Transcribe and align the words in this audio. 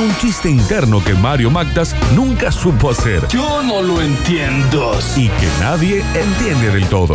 un 0.00 0.16
chiste 0.18 0.48
interno 0.48 1.02
que 1.02 1.14
Mario 1.14 1.50
Magdas 1.50 1.94
nunca 2.14 2.50
supo 2.50 2.90
hacer 2.90 3.26
Yo 3.28 3.62
no 3.62 3.82
lo 3.82 4.00
entiendo. 4.00 4.98
y 5.16 5.28
que 5.28 5.48
nadie 5.60 6.02
entiende 6.14 6.70
del 6.70 6.86
todo. 6.88 7.14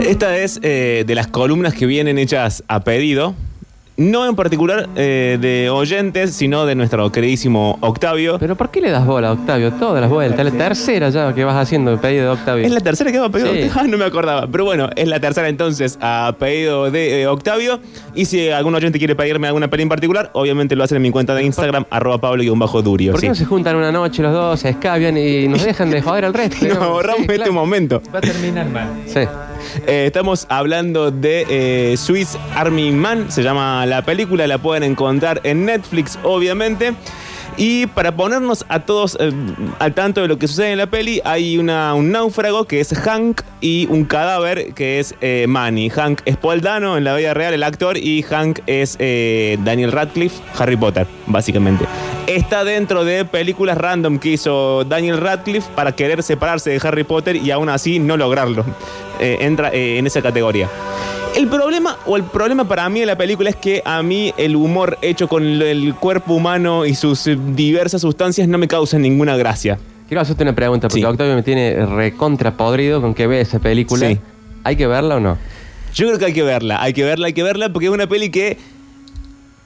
Esta 0.00 0.36
es 0.36 0.60
eh, 0.62 1.04
de 1.06 1.14
las 1.14 1.26
columnas 1.26 1.74
que 1.74 1.86
vienen 1.86 2.18
hechas 2.18 2.62
a 2.68 2.80
pedido. 2.84 3.34
No 3.96 4.26
en 4.26 4.34
particular 4.34 4.88
eh, 4.96 5.36
de 5.40 5.68
oyentes, 5.68 6.34
sino 6.34 6.64
de 6.64 6.74
nuestro 6.74 7.12
queridísimo 7.12 7.76
Octavio. 7.82 8.38
Pero 8.38 8.56
¿por 8.56 8.70
qué 8.70 8.80
le 8.80 8.90
das 8.90 9.04
bola 9.06 9.28
a 9.28 9.32
Octavio? 9.32 9.70
Todas 9.72 10.00
las 10.00 10.08
vueltas. 10.10 10.44
La 10.44 10.50
tercera 10.50 11.10
ya 11.10 11.34
que 11.34 11.44
vas 11.44 11.56
haciendo 11.56 11.92
el 11.92 11.98
pedido 11.98 12.24
de 12.24 12.30
Octavio. 12.30 12.64
Es 12.64 12.72
la 12.72 12.80
tercera 12.80 13.12
que 13.12 13.18
va 13.18 13.26
a 13.26 13.30
pedido 13.30 13.50
Sí. 13.52 13.58
de 13.58 13.64
Octavio. 13.66 13.82
Ah, 13.82 13.88
no 13.90 13.98
me 13.98 14.04
acordaba. 14.04 14.46
Pero 14.46 14.64
bueno, 14.64 14.88
es 14.96 15.06
la 15.08 15.20
tercera 15.20 15.48
entonces 15.48 15.98
a 16.00 16.34
pedido 16.38 16.90
de 16.90 17.22
eh, 17.22 17.26
Octavio. 17.26 17.80
Y 18.14 18.24
si 18.24 18.48
algún 18.50 18.74
oyente 18.74 18.98
quiere 18.98 19.14
pedirme 19.14 19.46
alguna 19.48 19.68
peli 19.68 19.82
en 19.82 19.88
particular, 19.90 20.30
obviamente 20.34 20.74
lo 20.76 20.84
hacen 20.84 20.96
en 20.96 21.02
mi 21.02 21.10
cuenta 21.10 21.34
de 21.34 21.42
Instagram, 21.44 21.84
arroba 21.90 22.18
pablo-durio. 22.18 23.12
¿Por 23.12 23.20
qué 23.20 23.26
sí. 23.26 23.28
no 23.28 23.34
se 23.34 23.44
juntan 23.44 23.76
una 23.76 23.92
noche 23.92 24.22
los 24.22 24.32
dos, 24.32 24.60
se 24.60 24.70
escabian 24.70 25.16
y 25.18 25.48
nos 25.48 25.62
dejan 25.64 25.90
de 25.90 26.00
joder 26.00 26.24
al 26.24 26.34
resto? 26.34 26.64
Nos 26.66 26.78
ahorramos 26.78 27.18
Sí, 27.18 27.22
este 27.24 27.36
claro. 27.36 27.52
momento. 27.52 28.02
Va 28.14 28.18
a 28.18 28.22
terminar 28.22 28.66
mal. 28.68 28.88
Sí. 29.06 29.20
Eh, 29.86 30.04
estamos 30.06 30.46
hablando 30.48 31.10
de 31.10 31.46
eh, 31.48 31.96
Swiss 31.96 32.38
Army 32.54 32.92
Man, 32.92 33.30
se 33.30 33.42
llama 33.42 33.84
la 33.86 34.02
película, 34.02 34.46
la 34.46 34.58
pueden 34.58 34.82
encontrar 34.82 35.40
en 35.44 35.64
Netflix, 35.64 36.18
obviamente. 36.22 36.94
Y 37.56 37.86
para 37.86 38.16
ponernos 38.16 38.64
a 38.68 38.80
todos 38.80 39.16
eh, 39.20 39.30
al 39.78 39.92
tanto 39.92 40.22
de 40.22 40.28
lo 40.28 40.38
que 40.38 40.48
sucede 40.48 40.72
en 40.72 40.78
la 40.78 40.86
peli, 40.86 41.20
hay 41.24 41.58
un 41.58 41.66
náufrago 41.66 42.64
que 42.64 42.80
es 42.80 42.94
Hank 42.94 43.42
y 43.60 43.86
un 43.90 44.04
cadáver 44.04 44.72
que 44.74 44.98
es 44.98 45.14
eh, 45.20 45.44
Manny. 45.48 45.90
Hank 45.90 46.22
es 46.24 46.36
Paul 46.36 46.60
Dano 46.62 46.96
en 46.96 47.04
la 47.04 47.14
vida 47.14 47.34
real, 47.34 47.52
el 47.52 47.62
actor, 47.62 47.96
y 47.98 48.22
Hank 48.22 48.60
es 48.66 48.96
eh, 48.98 49.58
Daniel 49.64 49.92
Radcliffe, 49.92 50.42
Harry 50.58 50.76
Potter, 50.76 51.06
básicamente. 51.26 51.84
Está 52.26 52.64
dentro 52.64 53.04
de 53.04 53.24
películas 53.24 53.76
random 53.76 54.18
que 54.18 54.30
hizo 54.30 54.84
Daniel 54.84 55.18
Radcliffe 55.18 55.70
para 55.74 55.92
querer 55.92 56.22
separarse 56.22 56.70
de 56.70 56.80
Harry 56.82 57.04
Potter 57.04 57.36
y 57.36 57.50
aún 57.50 57.68
así 57.68 57.98
no 57.98 58.16
lograrlo. 58.16 58.64
Entra 59.20 59.70
en 59.72 60.04
esa 60.06 60.20
categoría. 60.20 60.68
El 61.34 61.48
problema, 61.48 61.96
o 62.04 62.16
el 62.16 62.24
problema 62.24 62.68
para 62.68 62.88
mí 62.88 63.00
de 63.00 63.06
la 63.06 63.16
película 63.16 63.48
es 63.50 63.56
que 63.56 63.82
a 63.84 64.02
mí 64.02 64.34
el 64.36 64.54
humor 64.54 64.98
hecho 65.00 65.28
con 65.28 65.42
el 65.44 65.94
cuerpo 65.94 66.34
humano 66.34 66.84
y 66.84 66.94
sus 66.94 67.26
eh, 67.26 67.38
diversas 67.54 68.02
sustancias 68.02 68.46
no 68.48 68.58
me 68.58 68.68
causa 68.68 68.98
ninguna 68.98 69.36
gracia. 69.36 69.78
Quiero 70.08 70.20
hacerte 70.20 70.42
una 70.42 70.54
pregunta, 70.54 70.88
porque 70.88 71.00
Sí. 71.00 71.06
Octavio 71.06 71.34
me 71.34 71.42
tiene 71.42 71.86
recontra 71.86 72.54
podrido 72.56 73.00
con 73.00 73.14
que 73.14 73.26
ve 73.26 73.40
esa 73.40 73.58
película. 73.60 74.08
Sí. 74.08 74.18
¿Hay 74.62 74.76
que 74.76 74.86
verla 74.86 75.16
o 75.16 75.20
no? 75.20 75.38
Yo 75.94 76.06
creo 76.06 76.18
que 76.18 76.26
hay 76.26 76.32
que 76.34 76.42
verla, 76.42 76.82
hay 76.82 76.92
que 76.92 77.02
verla, 77.02 77.26
hay 77.28 77.32
que 77.32 77.42
verla 77.42 77.72
porque 77.72 77.86
es 77.86 77.92
una 77.92 78.06
peli 78.06 78.30
que 78.30 78.58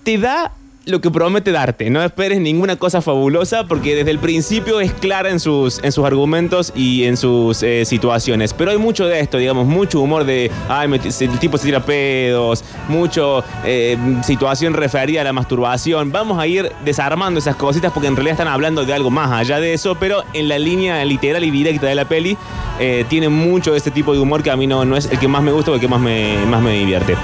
te 0.04 0.18
da 0.18 0.52
lo 0.86 1.00
que 1.00 1.10
promete 1.10 1.50
darte. 1.50 1.90
No 1.90 2.02
esperes 2.02 2.40
ninguna 2.40 2.76
cosa 2.76 3.02
fabulosa 3.02 3.64
porque 3.66 3.96
desde 3.96 4.12
el 4.12 4.20
principio 4.20 4.80
es 4.80 4.92
clara 4.92 5.30
en 5.30 5.40
sus, 5.40 5.82
en 5.82 5.90
sus 5.90 6.04
argumentos 6.04 6.72
y 6.76 7.04
en 7.04 7.16
sus 7.16 7.62
eh, 7.64 7.84
situaciones. 7.84 8.54
Pero 8.54 8.70
hay 8.70 8.78
mucho 8.78 9.06
de 9.06 9.18
esto, 9.18 9.36
digamos, 9.36 9.66
mucho 9.66 10.00
humor 10.00 10.24
de, 10.24 10.50
ay, 10.68 10.88
el 10.92 11.38
tipo 11.40 11.58
se 11.58 11.64
tira 11.64 11.80
pedos, 11.80 12.64
mucho 12.88 13.42
eh, 13.64 13.98
situación 14.22 14.74
referida 14.74 15.22
a 15.22 15.24
la 15.24 15.32
masturbación. 15.32 16.12
Vamos 16.12 16.38
a 16.38 16.46
ir 16.46 16.70
desarmando 16.84 17.40
esas 17.40 17.56
cositas 17.56 17.92
porque 17.92 18.06
en 18.06 18.14
realidad 18.14 18.34
están 18.34 18.48
hablando 18.48 18.84
de 18.84 18.94
algo 18.94 19.10
más 19.10 19.32
allá 19.32 19.58
de 19.58 19.74
eso, 19.74 19.96
pero 19.96 20.22
en 20.34 20.48
la 20.48 20.58
línea 20.58 21.04
literal 21.04 21.42
y 21.42 21.50
directa 21.50 21.88
de 21.88 21.96
la 21.96 22.04
peli 22.04 22.38
eh, 22.78 23.04
tiene 23.08 23.28
mucho 23.28 23.72
de 23.72 23.78
ese 23.78 23.90
tipo 23.90 24.12
de 24.12 24.20
humor 24.20 24.44
que 24.44 24.52
a 24.52 24.56
mí 24.56 24.68
no, 24.68 24.84
no 24.84 24.96
es 24.96 25.06
el 25.06 25.18
que 25.18 25.26
más 25.26 25.42
me 25.42 25.50
gusta 25.50 25.72
o 25.72 25.74
el 25.74 25.80
que 25.80 25.88
más 25.88 26.00
me, 26.00 26.36
más 26.46 26.62
me 26.62 26.78
divierte. 26.78 27.16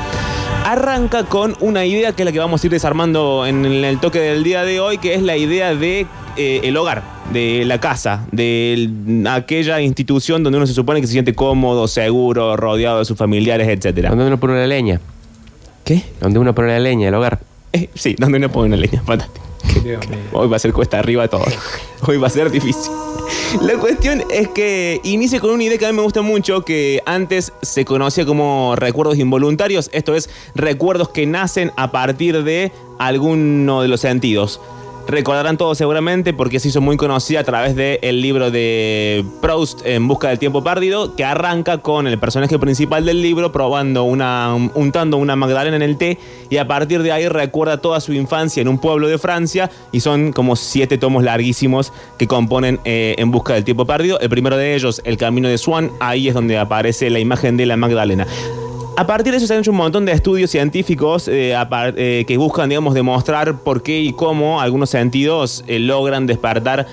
Arranca 0.72 1.24
con 1.24 1.54
una 1.60 1.84
idea 1.84 2.12
que 2.14 2.22
es 2.22 2.24
la 2.24 2.32
que 2.32 2.38
vamos 2.38 2.64
a 2.64 2.66
ir 2.66 2.70
desarmando 2.72 3.44
en 3.44 3.66
el 3.66 4.00
toque 4.00 4.18
del 4.20 4.42
día 4.42 4.62
de 4.64 4.80
hoy, 4.80 4.96
que 4.96 5.12
es 5.14 5.20
la 5.20 5.36
idea 5.36 5.74
de 5.74 6.06
eh, 6.38 6.60
el 6.64 6.74
hogar, 6.78 7.02
de 7.30 7.66
la 7.66 7.78
casa, 7.78 8.26
de 8.32 8.72
el- 8.72 9.26
aquella 9.26 9.82
institución 9.82 10.42
donde 10.42 10.56
uno 10.56 10.66
se 10.66 10.72
supone 10.72 11.02
que 11.02 11.06
se 11.06 11.12
siente 11.12 11.34
cómodo, 11.34 11.86
seguro, 11.88 12.56
rodeado 12.56 13.00
de 13.00 13.04
sus 13.04 13.18
familiares, 13.18 13.68
etc. 13.68 14.08
Donde 14.08 14.26
uno 14.26 14.40
pone 14.40 14.54
la 14.54 14.66
leña. 14.66 14.98
¿Qué? 15.84 16.04
Donde 16.22 16.38
uno 16.38 16.54
pone 16.54 16.68
la 16.68 16.80
leña, 16.80 17.08
el 17.08 17.14
hogar. 17.16 17.40
Eh, 17.74 17.90
sí, 17.94 18.16
donde 18.18 18.38
uno 18.38 18.50
pone 18.50 18.68
una 18.68 18.76
leña. 18.78 19.02
Fantástico. 19.02 19.44
Hoy 20.32 20.48
va 20.48 20.56
a 20.56 20.58
ser 20.58 20.72
cuesta 20.72 20.98
arriba 20.98 21.28
todo. 21.28 21.44
Hoy 22.06 22.16
va 22.16 22.28
a 22.28 22.30
ser 22.30 22.50
difícil. 22.50 22.90
La 23.62 23.76
cuestión 23.78 24.22
es 24.31 24.48
que 24.48 25.00
inicia 25.04 25.41
con 25.41 25.50
una 25.50 25.65
idea 25.65 25.78
que 25.78 25.87
a 25.87 25.93
mí 25.93 25.97
me 25.97 26.03
gusta 26.03 26.22
mucho, 26.22 26.62
que 26.62 27.03
antes 27.06 27.53
se 27.62 27.84
conocía 27.84 28.25
como 28.25 28.75
recuerdos 28.76 29.19
involuntarios, 29.19 29.91
esto 29.93 30.15
es, 30.15 30.31
recuerdos 30.54 31.10
que 31.10 31.26
nacen 31.26 31.72
a 31.76 31.91
partir 31.93 32.43
de 32.43 32.72
alguno 32.98 33.82
de 33.82 33.88
los 33.88 34.00
sentidos. 34.00 34.60
Recordarán 35.06 35.56
todos 35.56 35.76
seguramente 35.78 36.32
porque 36.32 36.60
se 36.60 36.68
hizo 36.68 36.80
muy 36.80 36.96
conocida 36.96 37.40
a 37.40 37.44
través 37.44 37.74
del 37.74 38.22
libro 38.22 38.50
de 38.50 39.24
Proust 39.40 39.84
en 39.84 40.06
busca 40.06 40.28
del 40.28 40.38
tiempo 40.38 40.62
perdido, 40.62 41.16
que 41.16 41.24
arranca 41.24 41.78
con 41.78 42.06
el 42.06 42.18
personaje 42.18 42.58
principal 42.58 43.04
del 43.04 43.20
libro 43.20 43.52
probando 43.52 44.04
una, 44.04 44.54
untando 44.74 45.16
una 45.16 45.34
magdalena 45.36 45.76
en 45.76 45.82
el 45.82 45.98
té 45.98 46.18
y 46.50 46.58
a 46.58 46.68
partir 46.68 47.02
de 47.02 47.12
ahí 47.12 47.28
recuerda 47.28 47.78
toda 47.78 48.00
su 48.00 48.12
infancia 48.12 48.60
en 48.60 48.68
un 48.68 48.78
pueblo 48.78 49.08
de 49.08 49.18
Francia 49.18 49.70
y 49.90 50.00
son 50.00 50.32
como 50.32 50.56
siete 50.56 50.98
tomos 50.98 51.24
larguísimos 51.24 51.92
que 52.16 52.26
componen 52.26 52.78
eh, 52.84 53.16
en 53.19 53.30
busca 53.30 53.54
del 53.54 53.64
tiempo 53.64 53.84
perdido. 53.84 54.20
El 54.20 54.28
primero 54.28 54.56
de 54.56 54.74
ellos, 54.74 55.02
El 55.04 55.16
Camino 55.16 55.48
de 55.48 55.58
Swan, 55.58 55.90
ahí 56.00 56.28
es 56.28 56.34
donde 56.34 56.58
aparece 56.58 57.10
la 57.10 57.19
imagen 57.19 57.56
de 57.56 57.66
la 57.66 57.76
Magdalena. 57.76 58.26
A 58.94 59.06
partir 59.06 59.32
de 59.32 59.38
eso 59.38 59.47
se 59.47 59.54
han 59.54 59.60
hecho 59.60 59.70
un 59.70 59.78
montón 59.78 60.04
de 60.04 60.12
estudios 60.12 60.50
científicos 60.50 61.26
eh, 61.26 61.56
eh, 61.97 62.25
que 62.26 62.36
buscan, 62.36 62.69
digamos, 62.69 62.92
demostrar 62.92 63.60
por 63.60 63.82
qué 63.82 64.00
y 64.00 64.12
cómo 64.12 64.60
algunos 64.60 64.91
sentidos 64.91 65.64
eh, 65.66 65.78
logran 65.78 66.26
despertar 66.26 66.86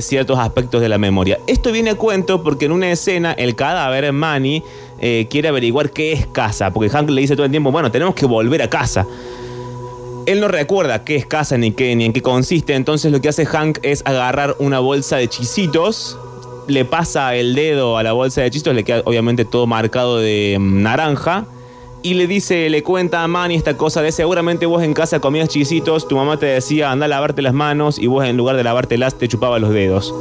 ciertos 0.00 0.40
aspectos 0.40 0.80
de 0.80 0.88
la 0.88 0.98
memoria. 0.98 1.38
Esto 1.46 1.70
viene 1.70 1.90
a 1.90 1.94
cuento 1.94 2.42
porque 2.42 2.64
en 2.64 2.72
una 2.72 2.90
escena 2.90 3.30
el 3.30 3.54
cadáver, 3.54 4.12
Manny, 4.12 4.60
quiere 5.30 5.46
averiguar 5.46 5.90
qué 5.90 6.12
es 6.12 6.26
casa, 6.26 6.72
porque 6.72 6.90
Hank 6.90 7.08
le 7.10 7.20
dice 7.20 7.36
todo 7.36 7.44
el 7.46 7.52
tiempo, 7.52 7.70
bueno, 7.70 7.88
tenemos 7.88 8.16
que 8.16 8.26
volver 8.26 8.60
a 8.60 8.68
casa. 8.68 9.06
Él 10.26 10.40
no 10.40 10.48
recuerda 10.48 11.04
qué 11.04 11.14
es 11.14 11.26
casa 11.26 11.56
ni, 11.58 11.70
qué, 11.70 11.94
ni 11.94 12.06
en 12.06 12.12
qué 12.12 12.22
consiste, 12.22 12.74
entonces 12.74 13.12
lo 13.12 13.20
que 13.20 13.28
hace 13.28 13.46
Hank 13.46 13.78
es 13.82 14.02
agarrar 14.04 14.56
una 14.58 14.80
bolsa 14.80 15.18
de 15.18 15.28
chisitos, 15.28 16.18
le 16.68 16.84
pasa 16.84 17.34
el 17.34 17.54
dedo 17.54 17.98
a 17.98 18.02
la 18.02 18.12
bolsa 18.12 18.42
de 18.42 18.50
chisitos, 18.50 18.74
le 18.74 18.84
queda 18.84 19.02
obviamente 19.04 19.44
todo 19.44 19.66
marcado 19.66 20.18
de 20.18 20.56
mm, 20.58 20.82
naranja, 20.82 21.46
y 22.02 22.14
le 22.14 22.26
dice, 22.28 22.70
le 22.70 22.82
cuenta 22.82 23.24
a 23.24 23.28
Manny 23.28 23.56
esta 23.56 23.76
cosa 23.76 24.02
de 24.02 24.12
seguramente 24.12 24.66
vos 24.66 24.82
en 24.82 24.94
casa 24.94 25.20
comías 25.20 25.48
chisitos, 25.48 26.06
tu 26.06 26.16
mamá 26.16 26.38
te 26.38 26.46
decía 26.46 26.92
anda 26.92 27.06
a 27.06 27.08
lavarte 27.08 27.42
las 27.42 27.54
manos 27.54 27.98
y 27.98 28.06
vos 28.06 28.24
en 28.24 28.36
lugar 28.36 28.56
de 28.56 28.62
lavártelas 28.62 29.18
te 29.18 29.26
chupaba 29.26 29.58
los 29.58 29.70
dedos. 29.70 30.14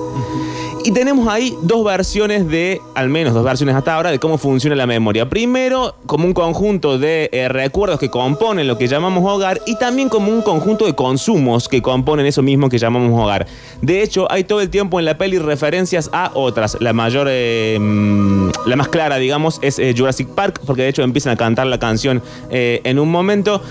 Y 0.88 0.94
tenemos 0.94 1.28
ahí 1.28 1.54
dos 1.64 1.84
versiones 1.84 2.48
de, 2.48 2.80
al 2.96 3.10
menos 3.10 3.34
dos 3.34 3.44
versiones 3.44 3.76
hasta 3.76 3.94
ahora, 3.94 4.10
de 4.10 4.20
cómo 4.20 4.38
funciona 4.38 4.74
la 4.74 4.88
memoria. 4.88 5.28
Primero, 5.28 5.96
como 6.06 6.26
un 6.26 6.34
conjunto 6.34 6.98
de 6.98 7.30
eh, 7.34 7.50
recuerdos 7.50 8.00
que 8.00 8.10
componen 8.10 8.70
lo 8.70 8.78
que 8.78 8.88
llamamos 8.88 9.30
hogar 9.30 9.60
y 9.66 9.78
también 9.78 10.08
como 10.08 10.32
un 10.32 10.42
conjunto 10.42 10.86
de 10.86 10.96
consumos 10.96 11.68
que 11.68 11.82
componen 11.82 12.26
eso 12.26 12.42
mismo 12.42 12.70
que 12.70 12.78
llamamos 12.78 13.22
hogar. 13.22 13.48
De 13.82 14.02
hecho, 14.02 14.32
hay 14.32 14.46
todo 14.46 14.62
el 14.62 14.70
tiempo 14.70 14.98
en 14.98 15.04
la 15.04 15.18
peli 15.18 15.40
referencias 15.40 16.10
a 16.14 16.32
otras. 16.36 16.78
La 16.80 16.94
mayor, 16.94 17.28
eh, 17.30 17.78
mm, 17.78 18.52
la 18.66 18.78
más 18.78 18.88
clara, 18.88 19.18
digamos, 19.18 19.60
es 19.62 19.80
eh, 19.80 19.94
Jurassic 19.94 20.30
Park, 20.30 20.62
porque 20.66 20.84
de 20.84 20.88
hecho 20.88 21.04
empiezan 21.04 21.34
a 21.34 21.36
cantar 21.36 21.68
la 21.68 21.80
canción 21.80 22.24
en 22.50 22.98
un 22.98 23.12
momento. 23.12 23.62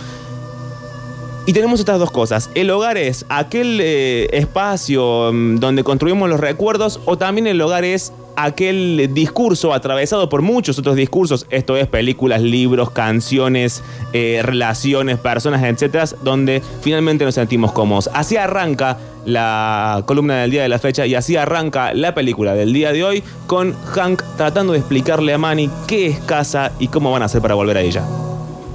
Y 1.46 1.52
tenemos 1.52 1.78
estas 1.78 2.00
dos 2.00 2.10
cosas. 2.10 2.50
El 2.56 2.68
hogar 2.70 2.98
es 2.98 3.24
aquel 3.28 3.78
eh, 3.80 4.26
espacio 4.32 5.30
mm, 5.32 5.60
donde 5.60 5.84
construimos 5.84 6.28
los 6.28 6.40
recuerdos 6.40 7.00
o 7.04 7.16
también 7.16 7.46
el 7.46 7.60
hogar 7.60 7.84
es 7.84 8.12
aquel 8.34 9.10
discurso 9.14 9.72
atravesado 9.72 10.28
por 10.28 10.42
muchos 10.42 10.78
otros 10.78 10.96
discursos, 10.96 11.46
esto 11.48 11.76
es 11.76 11.86
películas, 11.86 12.42
libros, 12.42 12.90
canciones, 12.90 13.82
eh, 14.12 14.40
relaciones, 14.42 15.18
personas, 15.18 15.62
etcétera, 15.62 16.04
donde 16.22 16.62
finalmente 16.82 17.24
nos 17.24 17.36
sentimos 17.36 17.72
cómodos. 17.72 18.10
Así 18.12 18.36
arranca 18.36 18.98
la 19.24 20.02
columna 20.04 20.42
del 20.42 20.50
día 20.50 20.62
de 20.62 20.68
la 20.68 20.78
fecha 20.78 21.06
y 21.06 21.14
así 21.14 21.36
arranca 21.36 21.94
la 21.94 22.14
película 22.14 22.54
del 22.54 22.72
día 22.72 22.92
de 22.92 23.04
hoy 23.04 23.22
con 23.46 23.72
Hank 23.72 24.22
tratando 24.36 24.72
de 24.72 24.80
explicarle 24.80 25.32
a 25.32 25.38
Manny 25.38 25.70
qué 25.86 26.06
es 26.08 26.18
casa 26.20 26.72
y 26.78 26.88
cómo 26.88 27.10
van 27.10 27.22
a 27.22 27.26
hacer 27.26 27.40
para 27.40 27.54
volver 27.54 27.76
a 27.78 27.82
ella. 27.82 28.04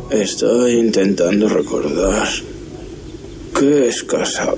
Estoy 0.10 0.74
intentando 0.74 1.48
recordar. 1.48 2.28
¿Qué 3.58 3.88
es 3.90 4.04
casa? 4.04 4.54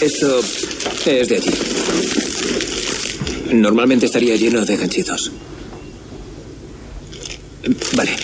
Esto 0.00 0.40
es 1.06 1.28
de 1.28 1.36
allí. 1.36 1.50
Normalmente 3.52 4.06
estaría 4.06 4.36
lleno 4.36 4.64
de 4.64 4.76
ganchitos. 4.76 5.32
Vale. 7.96 8.16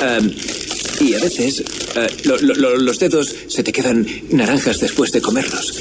Am, 0.00 0.32
y 1.00 1.14
a 1.14 1.18
veces 1.20 1.60
eh, 1.94 2.06
lo- 2.24 2.38
lo- 2.38 2.54
lo- 2.54 2.76
los 2.78 2.98
dedos 2.98 3.34
se 3.48 3.62
te 3.62 3.72
quedan 3.72 4.06
naranjas 4.30 4.80
después 4.80 5.12
de 5.12 5.20
comerlos. 5.20 5.74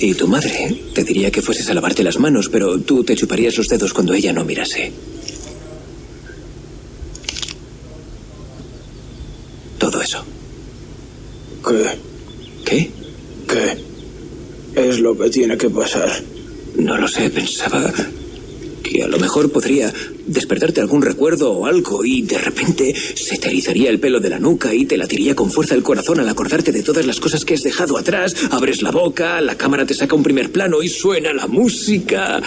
Y 0.00 0.14
tu 0.14 0.28
madre 0.28 0.80
te 0.94 1.02
diría 1.02 1.30
que 1.30 1.42
fueses 1.42 1.68
a 1.70 1.74
lavarte 1.74 2.04
las 2.04 2.18
manos, 2.18 2.48
pero 2.48 2.78
tú 2.80 3.02
te 3.02 3.16
chuparías 3.16 3.56
los 3.56 3.68
dedos 3.68 3.92
cuando 3.92 4.14
ella 4.14 4.32
no 4.32 4.44
mirase. 4.44 4.92
Todo 9.78 10.02
eso. 10.02 10.24
¿Qué? 12.64 12.90
¿Qué? 13.46 13.78
Es 14.74 15.00
lo 15.00 15.16
que 15.18 15.28
tiene 15.28 15.58
que 15.58 15.68
pasar. 15.68 16.08
No 16.76 16.96
lo 16.96 17.06
sé, 17.06 17.28
pensaba 17.28 17.92
que 18.82 19.02
a 19.02 19.08
lo 19.08 19.18
mejor 19.18 19.52
podría 19.52 19.92
despertarte 20.26 20.80
algún 20.80 21.02
recuerdo 21.02 21.52
o 21.52 21.66
algo 21.66 22.06
y 22.06 22.22
de 22.22 22.38
repente 22.38 22.94
se 22.94 23.36
te 23.36 23.48
erizaría 23.48 23.90
el 23.90 24.00
pelo 24.00 24.18
de 24.18 24.30
la 24.30 24.38
nuca 24.38 24.72
y 24.72 24.86
te 24.86 24.96
latiría 24.96 25.34
con 25.34 25.50
fuerza 25.50 25.74
el 25.74 25.82
corazón 25.82 26.20
al 26.20 26.28
acordarte 26.28 26.72
de 26.72 26.82
todas 26.82 27.04
las 27.04 27.20
cosas 27.20 27.44
que 27.44 27.52
has 27.54 27.62
dejado 27.62 27.98
atrás. 27.98 28.34
Abres 28.50 28.80
la 28.80 28.90
boca, 28.90 29.38
la 29.42 29.56
cámara 29.56 29.84
te 29.84 29.92
saca 29.92 30.14
un 30.14 30.22
primer 30.22 30.50
plano 30.50 30.82
y 30.82 30.88
suena 30.88 31.34
la 31.34 31.46
música. 31.48 32.40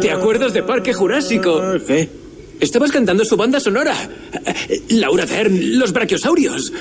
¿Te 0.00 0.10
acuerdas 0.10 0.52
de 0.52 0.62
Parque 0.62 0.92
Jurásico? 0.92 1.60
¿Qué? 1.86 2.08
Estabas 2.60 2.90
cantando 2.90 3.24
su 3.24 3.36
banda 3.36 3.60
sonora. 3.60 3.94
Laura 4.88 5.26
Dern, 5.26 5.78
los 5.78 5.92
brachiosaurios. 5.92 6.72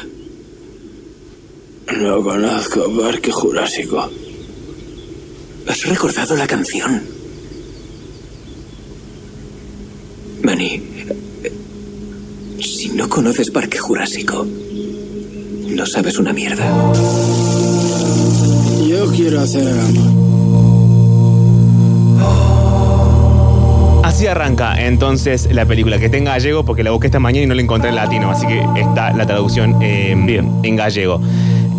No 1.97 2.23
conozco 2.23 2.91
Parque 2.97 3.31
Jurásico. 3.31 4.09
¿Has 5.67 5.83
recordado 5.85 6.35
la 6.35 6.47
canción? 6.47 7.01
Manny, 10.43 10.81
eh, 11.43 11.51
si 12.61 12.89
no 12.89 13.09
conoces 13.09 13.49
Parque 13.49 13.79
Jurásico, 13.79 14.45
no 14.45 15.85
sabes 15.85 16.19
una 16.19 16.33
mierda. 16.33 16.93
Yo 18.87 19.11
quiero 19.11 19.41
hacer 19.41 19.67
el 19.67 19.79
amor. 19.79 20.24
Así 24.15 24.27
arranca 24.27 24.81
entonces 24.81 25.49
la 25.51 25.65
película, 25.65 25.99
que 25.99 26.05
está 26.05 26.15
en 26.15 26.23
gallego 26.23 26.63
porque 26.63 26.83
la 26.83 26.91
busqué 26.91 27.07
esta 27.07 27.19
mañana 27.19 27.43
y 27.43 27.47
no 27.47 27.53
la 27.53 27.61
encontré 27.61 27.89
en 27.89 27.97
latino, 27.97 28.31
así 28.31 28.47
que 28.47 28.63
está 28.79 29.11
la 29.11 29.25
traducción 29.25 29.81
eh, 29.81 30.11
en 30.11 30.75
gallego. 30.77 31.19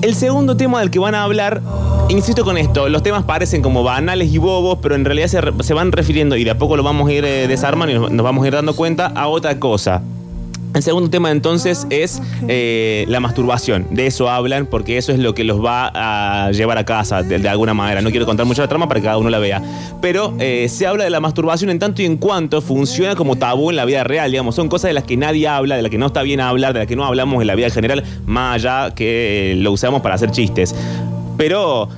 El 0.02 0.14
segundo 0.14 0.54
tema 0.54 0.80
del 0.80 0.90
que 0.90 0.98
van 0.98 1.14
a 1.14 1.22
hablar, 1.22 1.62
insisto 2.10 2.44
con 2.44 2.58
esto, 2.58 2.90
los 2.90 3.02
temas 3.02 3.24
parecen 3.24 3.62
como 3.62 3.82
banales 3.82 4.30
y 4.30 4.36
bobos, 4.36 4.80
pero 4.82 4.96
en 4.96 5.06
realidad 5.06 5.28
se, 5.28 5.72
van 5.72 5.92
refiriendo 5.92 6.36
y 6.36 6.44
de 6.44 6.50
a 6.50 6.58
poco 6.58 6.76
lo 6.76 6.82
vamos 6.82 7.08
a 7.08 7.12
ir 7.14 7.24
eh, 7.24 7.48
desarmando 7.48 8.06
y 8.06 8.14
nos 8.14 8.22
vamos 8.22 8.44
a 8.44 8.48
ir 8.48 8.52
dando 8.52 8.76
cuenta 8.76 9.06
a 9.06 9.28
otra 9.28 9.58
cosa. 9.58 10.02
El 10.76 10.82
segundo 10.82 11.08
tema 11.08 11.30
entonces 11.30 11.86
es 11.88 12.20
eh, 12.48 13.06
la 13.08 13.18
masturbación. 13.18 13.86
De 13.92 14.06
eso 14.06 14.28
hablan 14.28 14.66
porque 14.66 14.98
eso 14.98 15.10
es 15.10 15.18
lo 15.18 15.34
que 15.34 15.42
los 15.42 15.64
va 15.64 15.90
a 15.94 16.52
llevar 16.52 16.76
a 16.76 16.84
casa 16.84 17.22
de, 17.22 17.48
alguna 17.48 17.72
manera. 17.72 18.02
No 18.02 18.10
quiero 18.10 18.26
contar 18.26 18.44
mucho 18.44 18.60
la 18.60 18.68
trama 18.68 18.86
para 18.86 19.00
que 19.00 19.06
cada 19.06 19.16
uno 19.16 19.30
la 19.30 19.38
vea. 19.38 19.62
Pero 20.02 20.34
eh, 20.38 20.68
se 20.68 20.86
habla 20.86 21.04
de 21.04 21.08
la 21.08 21.18
masturbación 21.18 21.70
en 21.70 21.78
tanto 21.78 22.02
y 22.02 22.04
en 22.04 22.18
cuanto 22.18 22.60
funciona 22.60 23.16
como 23.16 23.36
tabú 23.36 23.70
en 23.70 23.76
la 23.76 23.86
vida 23.86 24.04
real. 24.04 24.30
Digamos, 24.30 24.54
son 24.54 24.68
cosas 24.68 24.90
de 24.90 24.92
las 24.92 25.04
que 25.04 25.16
nadie 25.16 25.48
habla, 25.48 25.76
de 25.76 25.82
las 25.82 25.90
que 25.90 25.96
no 25.96 26.08
está 26.08 26.22
bien 26.22 26.40
hablar, 26.40 26.74
de 26.74 26.80
las 26.80 26.86
que 26.86 26.94
no 26.94 27.06
hablamos 27.06 27.40
en 27.40 27.46
la 27.46 27.54
vida 27.54 27.70
general, 27.70 28.04
más 28.26 28.56
allá 28.56 28.94
que 28.94 29.54
lo 29.56 29.72
usamos 29.72 30.02
para 30.02 30.16
hacer 30.16 30.30
chistes. 30.30 30.74
Pero 31.38 31.88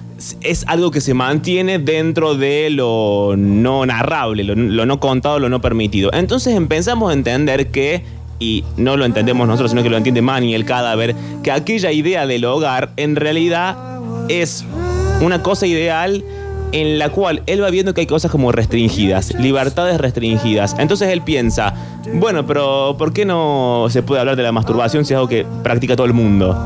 es 0.41 0.65
algo 0.69 0.93
que 0.93 1.01
se 1.01 1.15
mantiene 1.15 1.81
dentro 1.81 2.37
de 2.37 2.71
lo 2.71 3.35
no 3.37 3.87
narrable, 3.87 4.45
lo 4.45 4.87
no 4.87 5.01
contado, 5.01 5.41
lo 5.41 5.49
no 5.49 5.61
permitido. 5.61 6.13
Entonces 6.13 6.55
empezamos 6.55 7.11
a 7.11 7.15
entender 7.15 7.73
que, 7.73 8.05
y 8.39 8.65
no 8.77 8.97
lo 8.97 9.05
entendemos 9.05 9.47
nosotros, 9.47 9.71
sino 9.71 9.83
que 9.83 9.91
lo 9.91 9.97
entiende 9.97 10.23
Manny, 10.23 10.55
el 10.55 10.65
cadáver, 10.65 11.15
que 11.43 11.51
aquella 11.51 11.93
idea 11.93 12.27
del 12.27 12.45
hogar 12.45 12.91
en 12.97 13.17
realidad 13.17 13.77
es 14.29 14.65
una 15.21 15.43
cosa 15.43 15.67
ideal 15.67 16.25
en 16.73 16.99
la 16.99 17.11
cual 17.11 17.43
él 17.47 17.63
va 17.63 17.71
viendo 17.71 17.95
que 17.95 18.03
hay 18.03 18.07
cosas 18.07 18.31
como 18.31 18.53
restringidas, 18.53 19.35
libertades 19.35 19.99
restringidas. 19.99 20.77
Entonces 20.79 21.09
él 21.09 21.23
piensa, 21.23 21.75
bueno, 22.15 22.47
pero 22.47 22.97
¿por 22.99 23.13
qué 23.13 23.25
no 23.25 23.87
se 23.91 24.03
puede 24.03 24.21
hablar 24.21 24.37
de 24.37 24.43
la 24.43 24.53
masturbación 24.53 25.05
si 25.05 25.15
es 25.15 25.17
algo 25.17 25.29
que 25.29 25.47
practica 25.63 25.97
todo 25.97 26.07
el 26.07 26.13
mundo? 26.13 26.57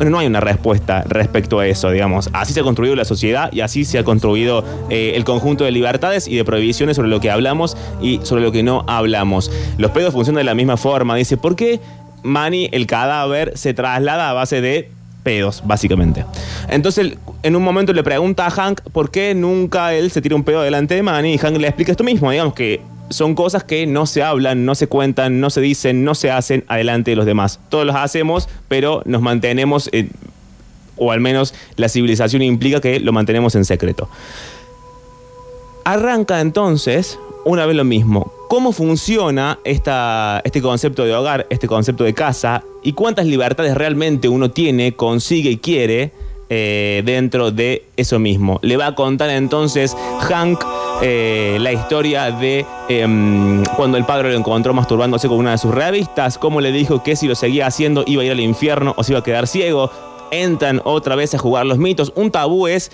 Bueno, 0.00 0.12
no 0.12 0.18
hay 0.20 0.28
una 0.28 0.40
respuesta 0.40 1.04
respecto 1.06 1.58
a 1.58 1.66
eso, 1.66 1.90
digamos. 1.90 2.30
Así 2.32 2.54
se 2.54 2.60
ha 2.60 2.62
construido 2.62 2.96
la 2.96 3.04
sociedad 3.04 3.52
y 3.52 3.60
así 3.60 3.84
se 3.84 3.98
ha 3.98 4.02
construido 4.02 4.64
eh, 4.88 5.12
el 5.14 5.24
conjunto 5.24 5.64
de 5.64 5.72
libertades 5.72 6.26
y 6.26 6.36
de 6.36 6.42
prohibiciones 6.42 6.96
sobre 6.96 7.10
lo 7.10 7.20
que 7.20 7.30
hablamos 7.30 7.76
y 8.00 8.18
sobre 8.22 8.42
lo 8.42 8.50
que 8.50 8.62
no 8.62 8.82
hablamos. 8.86 9.52
Los 9.76 9.90
pedos 9.90 10.14
funcionan 10.14 10.40
de 10.40 10.44
la 10.44 10.54
misma 10.54 10.78
forma. 10.78 11.16
Dice, 11.16 11.36
¿por 11.36 11.54
qué 11.54 11.80
Manny, 12.22 12.70
el 12.72 12.86
cadáver, 12.86 13.52
se 13.58 13.74
traslada 13.74 14.30
a 14.30 14.32
base 14.32 14.62
de 14.62 14.90
pedos, 15.22 15.62
básicamente? 15.66 16.24
Entonces, 16.70 17.18
en 17.42 17.54
un 17.54 17.62
momento 17.62 17.92
le 17.92 18.02
pregunta 18.02 18.46
a 18.46 18.50
Hank 18.50 18.80
por 18.94 19.10
qué 19.10 19.34
nunca 19.34 19.92
él 19.92 20.10
se 20.10 20.22
tira 20.22 20.34
un 20.34 20.44
pedo 20.44 20.62
delante 20.62 20.94
de 20.94 21.02
Manny 21.02 21.34
y 21.34 21.36
Hank 21.36 21.58
le 21.58 21.68
explica 21.68 21.92
esto 21.92 22.04
mismo, 22.04 22.30
digamos 22.30 22.54
que 22.54 22.80
son 23.10 23.34
cosas 23.34 23.64
que 23.64 23.86
no 23.86 24.06
se 24.06 24.22
hablan, 24.22 24.64
no 24.64 24.74
se 24.74 24.86
cuentan, 24.86 25.40
no 25.40 25.50
se 25.50 25.60
dicen, 25.60 26.04
no 26.04 26.14
se 26.14 26.30
hacen 26.30 26.64
adelante 26.68 27.10
de 27.10 27.16
los 27.16 27.26
demás. 27.26 27.60
Todos 27.68 27.84
los 27.84 27.96
hacemos, 27.96 28.48
pero 28.68 29.02
nos 29.04 29.20
mantenemos, 29.20 29.90
o 30.96 31.12
al 31.12 31.20
menos 31.20 31.52
la 31.76 31.88
civilización 31.88 32.42
implica 32.42 32.80
que 32.80 33.00
lo 33.00 33.12
mantenemos 33.12 33.54
en 33.56 33.64
secreto. 33.64 34.08
Arranca 35.84 36.40
entonces, 36.40 37.18
una 37.44 37.66
vez 37.66 37.74
lo 37.74 37.84
mismo, 37.84 38.32
cómo 38.48 38.70
funciona 38.70 39.58
esta, 39.64 40.40
este 40.44 40.62
concepto 40.62 41.04
de 41.04 41.14
hogar, 41.14 41.46
este 41.50 41.66
concepto 41.66 42.04
de 42.04 42.14
casa, 42.14 42.62
y 42.82 42.92
cuántas 42.92 43.26
libertades 43.26 43.74
realmente 43.74 44.28
uno 44.28 44.50
tiene, 44.50 44.92
consigue 44.92 45.50
y 45.50 45.56
quiere 45.56 46.12
eh, 46.48 47.02
dentro 47.04 47.50
de 47.50 47.86
eso 47.96 48.18
mismo. 48.18 48.60
Le 48.62 48.76
va 48.76 48.88
a 48.88 48.94
contar 48.94 49.30
entonces 49.30 49.96
Hank 50.20 50.62
eh, 51.02 51.56
la 51.60 51.72
historia 51.72 52.30
de 52.30 52.66
em, 52.90 53.64
cuando 53.76 53.96
el 53.96 54.04
padre 54.04 54.30
lo 54.30 54.36
encontró 54.36 54.74
masturbándose 54.74 55.28
con 55.28 55.38
una 55.38 55.52
de 55.52 55.58
sus 55.58 55.74
revistas, 55.74 56.36
cómo 56.36 56.60
le 56.60 56.72
dijo 56.72 57.02
que 57.02 57.16
si 57.16 57.26
lo 57.26 57.34
seguía 57.34 57.66
haciendo 57.66 58.04
iba 58.06 58.22
a 58.22 58.26
ir 58.26 58.32
al 58.32 58.40
infierno 58.40 58.92
o 58.96 59.02
se 59.02 59.12
iba 59.12 59.20
a 59.20 59.22
quedar 59.22 59.46
ciego. 59.46 59.90
Entran 60.30 60.80
otra 60.84 61.16
vez 61.16 61.34
a 61.34 61.38
jugar 61.38 61.64
los 61.64 61.78
mitos. 61.78 62.12
Un 62.14 62.30
tabú 62.30 62.66
es 62.66 62.92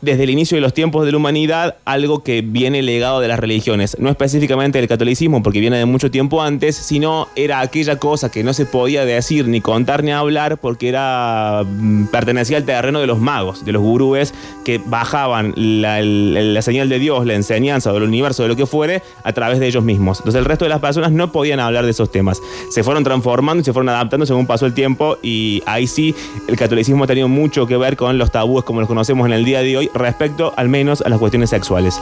desde 0.00 0.24
el 0.24 0.30
inicio 0.30 0.56
de 0.56 0.60
los 0.60 0.74
tiempos 0.74 1.04
de 1.04 1.12
la 1.12 1.18
humanidad 1.18 1.76
algo 1.84 2.22
que 2.22 2.42
viene 2.42 2.82
legado 2.82 3.20
de 3.20 3.28
las 3.28 3.38
religiones, 3.38 3.96
no 3.98 4.10
específicamente 4.10 4.78
del 4.78 4.88
catolicismo 4.88 5.42
porque 5.42 5.60
viene 5.60 5.78
de 5.78 5.84
mucho 5.84 6.10
tiempo 6.10 6.42
antes, 6.42 6.76
sino 6.76 7.28
era 7.36 7.60
aquella 7.60 7.96
cosa 7.96 8.30
que 8.30 8.44
no 8.44 8.52
se 8.52 8.66
podía 8.66 9.04
decir 9.04 9.48
ni 9.48 9.60
contar 9.60 10.02
ni 10.02 10.12
hablar 10.12 10.58
porque 10.58 10.88
era 10.88 11.64
mm, 11.64 12.06
pertenecía 12.06 12.56
al 12.56 12.64
terreno 12.64 13.00
de 13.00 13.06
los 13.06 13.18
magos, 13.18 13.64
de 13.64 13.72
los 13.72 13.82
gurúes 13.82 14.34
que 14.64 14.80
bajaban 14.84 15.54
la, 15.56 16.00
la 16.02 16.62
señal 16.62 16.88
de 16.88 16.98
Dios, 16.98 17.26
la 17.26 17.34
enseñanza 17.34 17.92
del 17.92 18.02
universo, 18.02 18.42
de 18.42 18.48
lo 18.48 18.56
que 18.56 18.66
fuere, 18.66 19.02
a 19.24 19.32
través 19.32 19.60
de 19.60 19.66
ellos 19.66 19.84
mismos. 19.84 20.18
Entonces 20.18 20.38
el 20.38 20.44
resto 20.44 20.64
de 20.64 20.68
las 20.70 20.80
personas 20.80 21.12
no 21.12 21.32
podían 21.32 21.60
hablar 21.60 21.84
de 21.84 21.90
esos 21.90 22.12
temas. 22.12 22.40
Se 22.70 22.82
fueron 22.82 23.04
transformando 23.04 23.62
y 23.62 23.64
se 23.64 23.72
fueron 23.72 23.88
adaptando 23.88 24.26
según 24.26 24.46
pasó 24.46 24.66
el 24.66 24.74
tiempo 24.74 25.18
y 25.22 25.62
ahí 25.66 25.86
sí 25.86 26.14
el 26.46 26.56
catolicismo 26.56 27.04
ha 27.04 27.06
tenido 27.06 27.28
mucho 27.28 27.66
que 27.66 27.76
ver 27.76 27.96
con 27.96 28.18
los 28.18 28.30
tabúes 28.30 28.64
como 28.64 28.80
los 28.80 28.88
conocemos 28.88 29.26
en 29.26 29.32
el 29.32 29.44
día 29.44 29.60
de 29.60 29.76
hoy 29.76 29.87
respecto 29.94 30.52
al 30.56 30.68
menos 30.68 31.00
a 31.02 31.08
las 31.08 31.18
cuestiones 31.18 31.50
sexuales. 31.50 32.00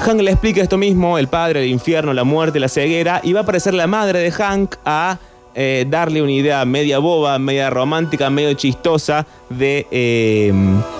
Hank 0.00 0.20
le 0.20 0.30
explica 0.30 0.60
esto 0.62 0.76
mismo, 0.76 1.18
el 1.18 1.28
padre, 1.28 1.62
el 1.64 1.70
infierno, 1.70 2.12
la 2.12 2.24
muerte, 2.24 2.60
la 2.60 2.68
ceguera, 2.68 3.20
y 3.22 3.32
va 3.32 3.40
a 3.40 3.42
aparecer 3.44 3.74
la 3.74 3.86
madre 3.86 4.18
de 4.18 4.30
Hank 4.32 4.76
a 4.84 5.18
eh, 5.54 5.86
darle 5.88 6.20
una 6.20 6.32
idea 6.32 6.64
media 6.64 6.98
boba, 6.98 7.38
media 7.38 7.70
romántica, 7.70 8.28
medio 8.28 8.52
chistosa 8.54 9.24
de... 9.50 9.86
eh, 9.90 10.52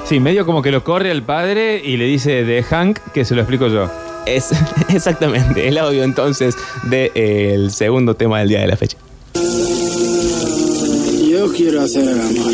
Sí, 0.05 0.21
medio 0.21 0.47
como 0.47 0.63
que 0.63 0.71
lo 0.71 0.85
corre 0.85 1.11
al 1.11 1.23
padre 1.25 1.83
y 1.85 1.97
le 1.97 2.05
dice 2.05 2.45
de 2.45 2.63
Hank 2.63 2.99
que 3.13 3.25
se 3.25 3.35
lo 3.35 3.41
explico 3.41 3.67
yo. 3.67 3.91
Es 4.27 4.53
exactamente 4.95 5.67
el 5.67 5.77
audio 5.77 6.05
entonces 6.05 6.57
del 6.85 7.71
segundo 7.73 8.15
tema 8.15 8.39
del 8.39 8.49
día 8.49 8.61
de 8.61 8.69
la 8.69 8.77
fecha. 8.77 8.97
Yo 11.29 11.53
quiero 11.53 11.83
hacer 11.83 12.05
el 12.09 12.21
amor. 12.21 12.53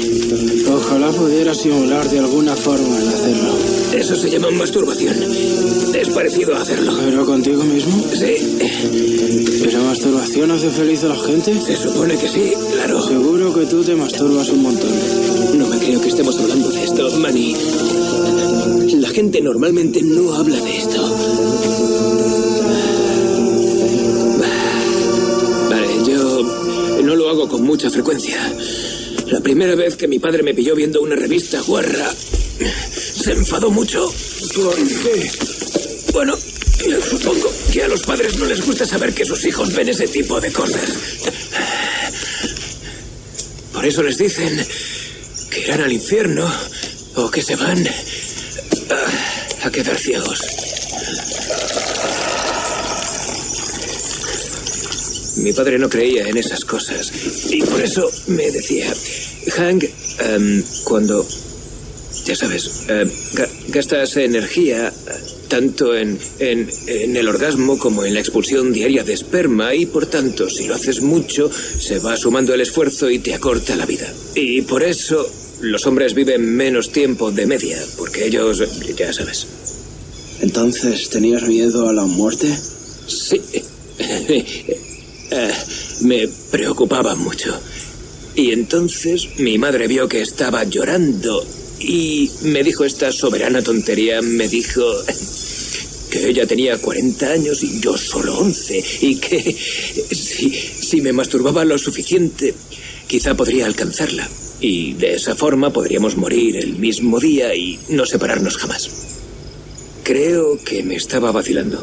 Ojalá 0.74 1.10
pudiera 1.10 1.54
simular 1.54 2.04
de 2.08 2.18
alguna 2.18 2.56
forma 2.56 2.98
el 2.98 3.08
hacerlo. 3.08 3.50
Eso 4.00 4.16
se 4.16 4.30
llama 4.30 4.50
masturbación. 4.50 5.14
Es 5.95 6.09
parecido 6.09 6.57
a 6.57 6.62
hacerlo. 6.62 6.92
¿Pero 7.04 7.26
contigo 7.26 7.62
mismo? 7.62 8.02
Sí, 8.14 8.35
¿Pero 9.62 9.83
masturbación 9.85 10.50
hace 10.50 10.71
feliz 10.71 11.04
a 11.04 11.09
la 11.09 11.16
gente? 11.19 11.54
se 11.61 11.76
supone 11.76 12.16
que 12.16 12.26
sí, 12.28 12.52
claro. 12.73 13.07
Seguro 13.07 13.54
que 13.54 13.66
tú 13.66 13.85
te 13.85 13.95
masturbas 13.95 14.49
un 14.49 14.62
montón. 14.62 14.90
No 15.59 15.66
me 15.69 15.78
creo 15.78 16.00
que 16.00 16.09
estemos 16.09 16.38
hablando 16.38 16.71
de 16.71 16.83
esto, 16.85 17.11
Manny. 17.19 17.54
La 19.00 19.09
gente 19.11 19.40
normalmente 19.42 20.02
no 20.02 20.35
habla 20.35 20.59
de 20.61 20.78
esto. 20.78 21.02
Vale, 25.69 25.88
yo 26.07 27.02
no 27.04 27.14
lo 27.16 27.28
hago 27.28 27.49
con 27.49 27.62
mucha 27.62 27.90
frecuencia. 27.90 28.38
La 29.26 29.40
primera 29.40 29.75
vez 29.75 29.97
que 29.97 30.09
mi 30.09 30.19
padre 30.19 30.42
me 30.42 30.54
pilló 30.54 30.75
viendo 30.75 31.00
una 31.02 31.14
revista 31.16 31.61
guarra, 31.61 32.11
se 33.20 33.32
enfadó 33.32 33.70
mucho. 33.70 34.12
¿Por 34.54 34.74
qué? 34.76 35.30
Bueno, 36.12 36.36
supongo 37.08 37.52
que 37.72 37.82
a 37.82 37.88
los 37.88 38.02
padres 38.02 38.36
no 38.38 38.46
les 38.46 38.64
gusta 38.64 38.86
saber 38.86 39.12
que 39.12 39.26
sus 39.26 39.44
hijos 39.44 39.74
ven 39.74 39.88
ese 39.88 40.08
tipo 40.08 40.40
de 40.40 40.50
cosas. 40.50 40.90
Por 43.72 43.84
eso 43.84 44.02
les 44.02 44.16
dicen 44.16 44.66
que 45.50 45.60
irán 45.60 45.82
al 45.82 45.92
infierno 45.92 46.50
o 47.16 47.30
que 47.30 47.42
se 47.42 47.56
van 47.56 47.86
a, 48.90 49.66
a 49.66 49.70
quedar 49.70 49.98
ciegos. 49.98 50.40
Mi 55.36 55.52
padre 55.52 55.78
no 55.78 55.88
creía 55.88 56.26
en 56.26 56.36
esas 56.36 56.64
cosas 56.64 57.12
y 57.50 57.62
por 57.62 57.80
eso 57.80 58.10
me 58.26 58.50
decía, 58.50 58.92
Hank, 59.56 59.84
em, 60.18 60.62
cuando, 60.84 61.26
ya 62.30 62.37
sabes, 62.37 62.87
ga- 63.34 63.49
gastas 63.68 64.16
energía 64.16 64.88
eh, 64.88 65.12
tanto 65.49 65.96
en, 65.96 66.16
en, 66.38 66.68
en 66.87 67.16
el 67.16 67.26
orgasmo 67.26 67.76
como 67.76 68.04
en 68.04 68.14
la 68.14 68.20
expulsión 68.20 68.72
diaria 68.72 69.02
de 69.02 69.14
esperma 69.14 69.75
y 69.75 69.87
por 69.87 70.06
tanto 70.06 70.49
si 70.49 70.66
lo 70.68 70.76
haces 70.76 71.00
mucho 71.02 71.50
se 71.52 71.99
va 71.99 72.16
sumando 72.16 72.54
el 72.54 72.60
esfuerzo 72.60 73.10
y 73.10 73.18
te 73.18 73.34
acorta 73.34 73.75
la 73.75 73.84
vida. 73.84 74.06
Y 74.37 74.62
por 74.62 74.84
eso 74.84 75.28
los 75.60 75.84
hombres 75.88 76.14
viven 76.14 76.42
menos 76.56 76.90
tiempo 76.92 77.32
de 77.32 77.46
media, 77.46 77.76
porque 77.99 78.26
ellos, 78.26 78.62
ya 78.96 79.12
sabes. 79.12 79.46
Entonces, 80.40 81.10
¿tenías 81.10 81.42
miedo 81.42 81.88
a 81.88 81.92
la 81.92 82.04
muerte? 82.04 82.49
Sí. 83.08 83.40
Eh, 85.32 85.52
me 86.00 86.26
preocupaba 86.50 87.14
mucho. 87.14 87.56
Y 88.34 88.50
entonces 88.50 89.28
mi 89.38 89.58
madre 89.58 89.87
vio 89.87 90.08
que 90.08 90.22
estaba 90.22 90.64
llorando 90.64 91.46
y 91.80 92.30
me 92.42 92.62
dijo 92.62 92.84
esta 92.84 93.10
soberana 93.10 93.62
tontería. 93.62 94.22
Me 94.22 94.49
dijo 94.49 94.82
que 96.10 96.28
ella 96.28 96.46
tenía 96.46 96.78
40 96.78 97.26
años 97.26 97.62
y 97.62 97.80
yo 97.80 97.96
solo 97.96 98.38
11 98.38 98.84
y 99.00 99.16
que 99.16 99.56
si, 100.10 100.50
si 100.50 101.00
me 101.00 101.12
masturbaba 101.12 101.64
lo 101.64 101.78
suficiente, 101.78 102.54
quizá 103.06 103.34
podría 103.34 103.66
alcanzarla. 103.66 104.28
Y 104.60 104.92
de 104.94 105.14
esa 105.14 105.34
forma 105.34 105.72
podríamos 105.72 106.16
morir 106.16 106.56
el 106.56 106.76
mismo 106.76 107.18
día 107.18 107.54
y 107.54 107.78
no 107.88 108.04
separarnos 108.04 108.58
jamás. 108.58 108.90
Creo 110.02 110.58
que 110.62 110.82
me 110.82 110.96
estaba 110.96 111.32
vacilando. 111.32 111.82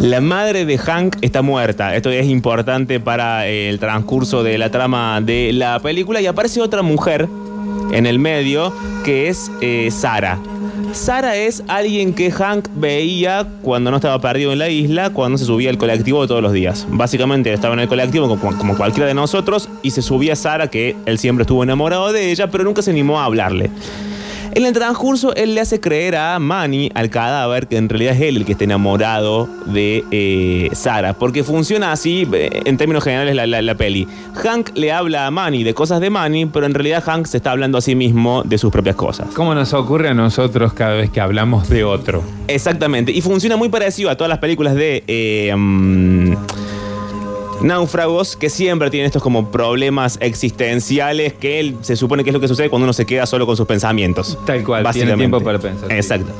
La 0.00 0.20
madre 0.20 0.64
de 0.64 0.78
Hank 0.78 1.16
está 1.20 1.42
muerta. 1.42 1.94
Esto 1.94 2.10
es 2.10 2.26
importante 2.26 3.00
para 3.00 3.46
el 3.46 3.78
transcurso 3.78 4.42
de 4.42 4.58
la 4.58 4.70
trama 4.70 5.20
de 5.20 5.52
la 5.52 5.80
película. 5.80 6.20
Y 6.20 6.26
aparece 6.26 6.60
otra 6.60 6.82
mujer 6.82 7.28
en 7.92 8.06
el 8.06 8.18
medio 8.18 8.72
que 9.04 9.28
es 9.28 9.50
eh, 9.60 9.90
Sara. 9.90 10.38
Sara 10.92 11.36
es 11.36 11.62
alguien 11.68 12.14
que 12.14 12.32
Hank 12.32 12.68
veía 12.74 13.46
cuando 13.62 13.90
no 13.90 13.98
estaba 13.98 14.20
perdido 14.20 14.52
en 14.52 14.58
la 14.58 14.68
isla, 14.68 15.10
cuando 15.10 15.38
se 15.38 15.44
subía 15.44 15.70
al 15.70 15.78
colectivo 15.78 16.26
todos 16.26 16.42
los 16.42 16.52
días. 16.52 16.86
Básicamente 16.90 17.52
estaba 17.52 17.74
en 17.74 17.80
el 17.80 17.88
colectivo 17.88 18.28
como, 18.28 18.56
como 18.58 18.76
cualquiera 18.76 19.06
de 19.06 19.14
nosotros 19.14 19.68
y 19.82 19.90
se 19.90 20.02
subía 20.02 20.34
Sara, 20.34 20.68
que 20.68 20.96
él 21.06 21.18
siempre 21.18 21.42
estuvo 21.42 21.62
enamorado 21.62 22.12
de 22.12 22.32
ella, 22.32 22.50
pero 22.50 22.64
nunca 22.64 22.82
se 22.82 22.90
animó 22.90 23.20
a 23.20 23.26
hablarle. 23.26 23.70
En 24.52 24.66
el 24.66 24.72
transcurso, 24.72 25.32
él 25.36 25.54
le 25.54 25.60
hace 25.60 25.80
creer 25.80 26.16
a 26.16 26.38
Manny, 26.40 26.90
al 26.94 27.08
cadáver, 27.08 27.68
que 27.68 27.76
en 27.76 27.88
realidad 27.88 28.14
es 28.16 28.20
él 28.22 28.36
el 28.38 28.44
que 28.44 28.52
está 28.52 28.64
enamorado 28.64 29.48
de 29.66 30.04
eh, 30.10 30.68
Sara. 30.72 31.12
Porque 31.12 31.44
funciona 31.44 31.92
así, 31.92 32.26
eh, 32.32 32.62
en 32.64 32.76
términos 32.76 33.04
generales, 33.04 33.34
la, 33.36 33.46
la- 33.46 33.62
la 33.62 33.74
peli. 33.76 34.08
Hank 34.34 34.70
le 34.74 34.90
habla 34.92 35.26
a 35.26 35.30
Manny 35.30 35.62
de 35.62 35.72
cosas 35.72 36.00
de 36.00 36.10
Manny, 36.10 36.46
pero 36.46 36.66
en 36.66 36.74
realidad 36.74 37.02
Hank 37.04 37.26
se 37.26 37.36
está 37.36 37.52
hablando 37.52 37.78
a 37.78 37.80
sí 37.80 37.94
mismo 37.94 38.42
de 38.44 38.58
sus 38.58 38.72
propias 38.72 38.96
cosas. 38.96 39.28
¿Cómo 39.34 39.54
nos 39.54 39.72
ocurre 39.72 40.08
a 40.08 40.14
nosotros 40.14 40.72
cada 40.72 40.94
vez 40.94 41.10
que 41.10 41.20
hablamos 41.20 41.68
de 41.68 41.84
otro? 41.84 42.22
Exactamente. 42.48 43.12
Y 43.12 43.20
funciona 43.20 43.56
muy 43.56 43.68
parecido 43.68 44.10
a 44.10 44.16
todas 44.16 44.28
las 44.28 44.38
películas 44.40 44.74
de 44.74 45.04
eh, 45.06 45.54
mm, 45.56 46.34
náufragos 47.62 48.36
que 48.36 48.50
siempre 48.50 48.90
tienen 48.90 49.06
estos 49.06 49.22
como 49.22 49.50
problemas 49.50 50.18
existenciales 50.20 51.32
que 51.34 51.60
él 51.60 51.76
se 51.82 51.96
supone 51.96 52.24
que 52.24 52.30
es 52.30 52.34
lo 52.34 52.40
que 52.40 52.48
sucede 52.48 52.70
cuando 52.70 52.84
uno 52.84 52.92
se 52.92 53.06
queda 53.06 53.26
solo 53.26 53.46
con 53.46 53.56
sus 53.56 53.66
pensamientos. 53.66 54.38
Tal 54.46 54.64
cual, 54.64 54.86
tiene 54.92 55.14
tiempo 55.16 55.40
para 55.40 55.58
pensar. 55.58 55.88
sí. 55.88 55.94
Exacto. 55.94 56.32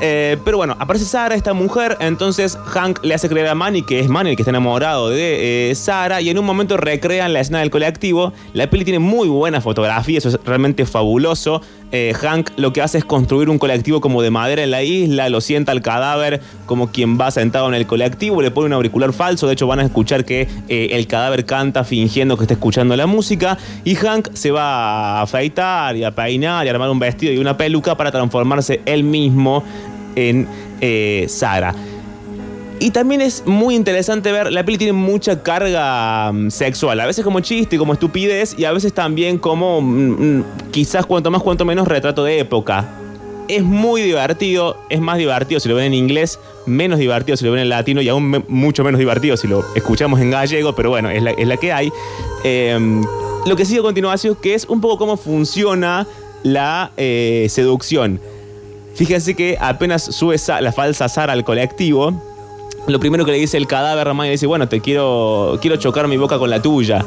Eh, 0.00 0.36
pero 0.44 0.58
bueno, 0.58 0.76
aparece 0.78 1.04
Sara, 1.04 1.34
esta 1.34 1.52
mujer, 1.54 1.96
entonces 2.00 2.56
Hank 2.66 3.04
le 3.04 3.14
hace 3.14 3.28
creer 3.28 3.48
a 3.48 3.54
Manny 3.56 3.82
que 3.82 3.98
es 3.98 4.08
Manny 4.08 4.30
el 4.30 4.36
que 4.36 4.42
está 4.42 4.50
enamorado 4.50 5.08
de 5.08 5.70
eh, 5.70 5.74
Sara 5.74 6.20
y 6.20 6.30
en 6.30 6.38
un 6.38 6.44
momento 6.44 6.76
recrean 6.76 7.32
la 7.32 7.40
escena 7.40 7.60
del 7.60 7.70
colectivo. 7.70 8.32
La 8.52 8.70
peli 8.70 8.84
tiene 8.84 9.00
muy 9.00 9.28
buena 9.28 9.60
fotografía, 9.60 10.18
eso 10.18 10.28
es 10.28 10.38
realmente 10.44 10.86
fabuloso. 10.86 11.62
Eh, 11.90 12.12
Hank 12.20 12.50
lo 12.56 12.72
que 12.72 12.82
hace 12.82 12.98
es 12.98 13.04
construir 13.04 13.48
un 13.48 13.58
colectivo 13.58 14.00
como 14.00 14.22
de 14.22 14.30
madera 14.30 14.62
en 14.62 14.70
la 14.70 14.82
isla, 14.82 15.28
lo 15.30 15.40
sienta 15.40 15.72
al 15.72 15.80
cadáver 15.80 16.40
como 16.66 16.92
quien 16.92 17.18
va 17.18 17.30
sentado 17.30 17.66
en 17.66 17.74
el 17.74 17.86
colectivo, 17.86 18.42
le 18.42 18.50
pone 18.50 18.66
un 18.66 18.74
auricular 18.74 19.12
falso, 19.12 19.46
de 19.46 19.54
hecho 19.54 19.66
van 19.66 19.80
a 19.80 19.84
escuchar 19.84 20.24
que 20.24 20.46
eh, 20.68 20.88
el 20.92 21.06
cadáver 21.06 21.44
canta 21.44 21.84
fingiendo 21.84 22.36
que 22.36 22.44
está 22.44 22.54
escuchando 22.54 22.94
la 22.96 23.06
música 23.06 23.58
y 23.84 23.94
Hank 23.94 24.28
se 24.34 24.50
va 24.50 25.18
a 25.18 25.22
afeitar 25.22 25.96
y 25.96 26.04
a 26.04 26.10
peinar 26.10 26.66
y 26.66 26.68
a 26.68 26.72
armar 26.72 26.90
un 26.90 26.98
vestido 26.98 27.32
y 27.32 27.38
una 27.38 27.56
peluca 27.56 27.96
para 27.96 28.10
transformarse 28.10 28.80
él 28.84 29.04
mismo 29.04 29.64
en 30.14 30.46
eh, 30.80 31.26
Sara. 31.28 31.74
Y 32.80 32.90
también 32.90 33.20
es 33.20 33.44
muy 33.44 33.74
interesante 33.74 34.30
ver, 34.30 34.52
la 34.52 34.64
peli 34.64 34.78
tiene 34.78 34.92
mucha 34.92 35.42
carga 35.42 36.30
mm, 36.32 36.50
sexual, 36.50 37.00
a 37.00 37.06
veces 37.06 37.24
como 37.24 37.40
chiste, 37.40 37.76
como 37.76 37.92
estupidez, 37.92 38.54
y 38.56 38.64
a 38.64 38.72
veces 38.72 38.92
también 38.92 39.38
como 39.38 39.80
mm, 39.80 40.38
mm, 40.38 40.44
quizás 40.70 41.04
cuanto 41.04 41.30
más, 41.30 41.42
cuanto 41.42 41.64
menos 41.64 41.88
retrato 41.88 42.22
de 42.22 42.38
época. 42.38 42.86
Es 43.48 43.62
muy 43.62 44.02
divertido, 44.02 44.76
es 44.90 45.00
más 45.00 45.16
divertido 45.18 45.58
si 45.58 45.68
lo 45.68 45.74
ven 45.74 45.86
en 45.86 45.94
inglés, 45.94 46.38
menos 46.66 46.98
divertido 46.98 47.36
si 47.36 47.44
lo 47.46 47.52
ven 47.52 47.62
en 47.62 47.70
latino 47.70 48.02
y 48.02 48.08
aún 48.08 48.44
mucho 48.48 48.84
menos 48.84 48.98
divertido 48.98 49.36
si 49.36 49.48
lo 49.48 49.64
escuchamos 49.74 50.20
en 50.20 50.30
gallego, 50.30 50.74
pero 50.74 50.90
bueno, 50.90 51.10
es 51.10 51.22
la, 51.22 51.30
es 51.30 51.46
la 51.46 51.56
que 51.56 51.72
hay. 51.72 51.90
Eh, 52.44 52.78
lo 53.46 53.56
que 53.56 53.64
sigue 53.64 53.80
a 53.80 53.82
continuación, 53.82 54.36
que 54.36 54.54
es 54.54 54.66
un 54.66 54.80
poco 54.80 54.98
cómo 54.98 55.16
funciona 55.16 56.06
la 56.42 56.92
eh, 56.96 57.46
seducción. 57.48 58.20
Fíjense 58.94 59.34
que 59.34 59.56
apenas 59.60 60.02
sube 60.02 60.36
la 60.60 60.72
falsa 60.72 61.08
Sara 61.08 61.32
al 61.32 61.44
colectivo, 61.44 62.20
lo 62.88 62.98
primero 62.98 63.24
que 63.24 63.32
le 63.32 63.38
dice 63.38 63.56
el 63.56 63.66
cadáver 63.66 64.14
le 64.14 64.30
dice, 64.30 64.46
bueno, 64.46 64.68
te 64.68 64.80
quiero, 64.80 65.58
quiero 65.60 65.76
chocar 65.76 66.08
mi 66.08 66.16
boca 66.16 66.38
con 66.38 66.50
la 66.50 66.60
tuya. 66.62 67.04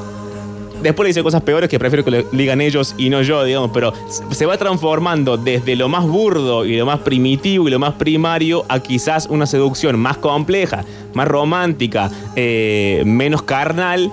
Después 0.81 1.05
le 1.05 1.09
dice 1.09 1.23
cosas 1.23 1.41
peores 1.43 1.69
que 1.69 1.77
prefiero 1.77 2.03
que 2.03 2.11
le 2.11 2.25
digan 2.31 2.61
ellos 2.61 2.95
y 2.97 3.09
no 3.09 3.21
yo, 3.21 3.43
digamos, 3.43 3.71
pero 3.73 3.93
se 4.31 4.45
va 4.45 4.57
transformando 4.57 5.37
desde 5.37 5.75
lo 5.75 5.89
más 5.89 6.05
burdo 6.05 6.65
y 6.65 6.75
lo 6.75 6.85
más 6.85 6.99
primitivo 6.99 7.67
y 7.67 7.71
lo 7.71 7.79
más 7.79 7.93
primario 7.93 8.65
a 8.67 8.79
quizás 8.79 9.27
una 9.29 9.45
seducción 9.45 9.99
más 9.99 10.17
compleja, 10.17 10.83
más 11.13 11.27
romántica, 11.27 12.09
eh, 12.35 13.03
menos 13.05 13.43
carnal. 13.43 14.11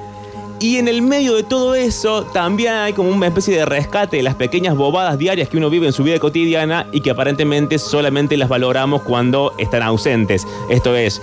Y 0.61 0.77
en 0.77 0.89
el 0.89 1.03
medio 1.03 1.37
de 1.37 1.45
todo 1.45 1.77
eso 1.77 2.25
también 2.25 2.73
hay 2.73 2.93
como 2.93 3.11
una 3.11 3.29
especie 3.29 3.57
de 3.57 3.65
rescate 3.65 4.17
de 4.17 4.25
las 4.25 4.35
pequeñas 4.35 4.77
bobadas 4.77 5.17
diarias 5.17 5.49
que 5.49 5.57
uno 5.57 5.71
vive 5.71 5.87
en 5.87 5.93
su 5.93 6.03
vida 6.03 6.19
cotidiana 6.19 6.89
y 6.93 7.01
que 7.01 7.11
aparentemente 7.11 7.79
solamente 7.79 8.37
las 8.37 8.49
valoramos 8.49 9.03
cuando 9.03 9.55
están 9.59 9.83
ausentes. 9.83 10.47
Esto 10.69 10.97
es, 10.97 11.23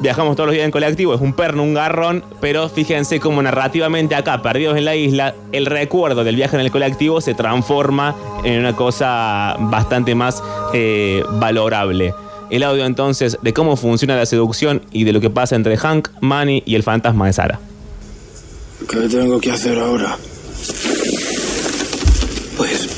viajamos 0.00 0.36
todos 0.36 0.48
los 0.48 0.54
días 0.54 0.64
en 0.64 0.70
colectivo, 0.70 1.14
es 1.14 1.20
un 1.20 1.32
perno, 1.32 1.62
un 1.62 1.74
garrón, 1.74 2.24
pero 2.40 2.68
fíjense 2.68 3.20
cómo 3.20 3.42
narrativamente 3.42 4.14
acá, 4.14 4.42
perdidos 4.42 4.76
en 4.76 4.84
la 4.84 4.96
isla, 4.96 5.34
el 5.52 5.66
recuerdo 5.66 6.24
del 6.24 6.36
viaje 6.36 6.56
en 6.56 6.62
el 6.62 6.70
colectivo 6.70 7.20
se 7.20 7.34
transforma 7.34 8.14
en 8.44 8.60
una 8.60 8.76
cosa 8.76 9.56
bastante 9.58 10.14
más 10.14 10.42
eh, 10.72 11.22
valorable. 11.32 12.14
El 12.50 12.62
audio 12.62 12.84
entonces 12.84 13.38
de 13.40 13.52
cómo 13.52 13.76
funciona 13.76 14.16
la 14.16 14.26
seducción 14.26 14.82
y 14.92 15.04
de 15.04 15.12
lo 15.12 15.20
que 15.20 15.30
pasa 15.30 15.56
entre 15.56 15.76
Hank, 15.76 16.08
Manny 16.20 16.62
y 16.66 16.74
el 16.74 16.82
fantasma 16.82 17.26
de 17.26 17.32
Sara. 17.32 17.60
¿Qué 18.88 19.08
tengo 19.08 19.40
que 19.40 19.50
hacer 19.50 19.78
ahora? 19.78 20.18
Pues 22.56 22.88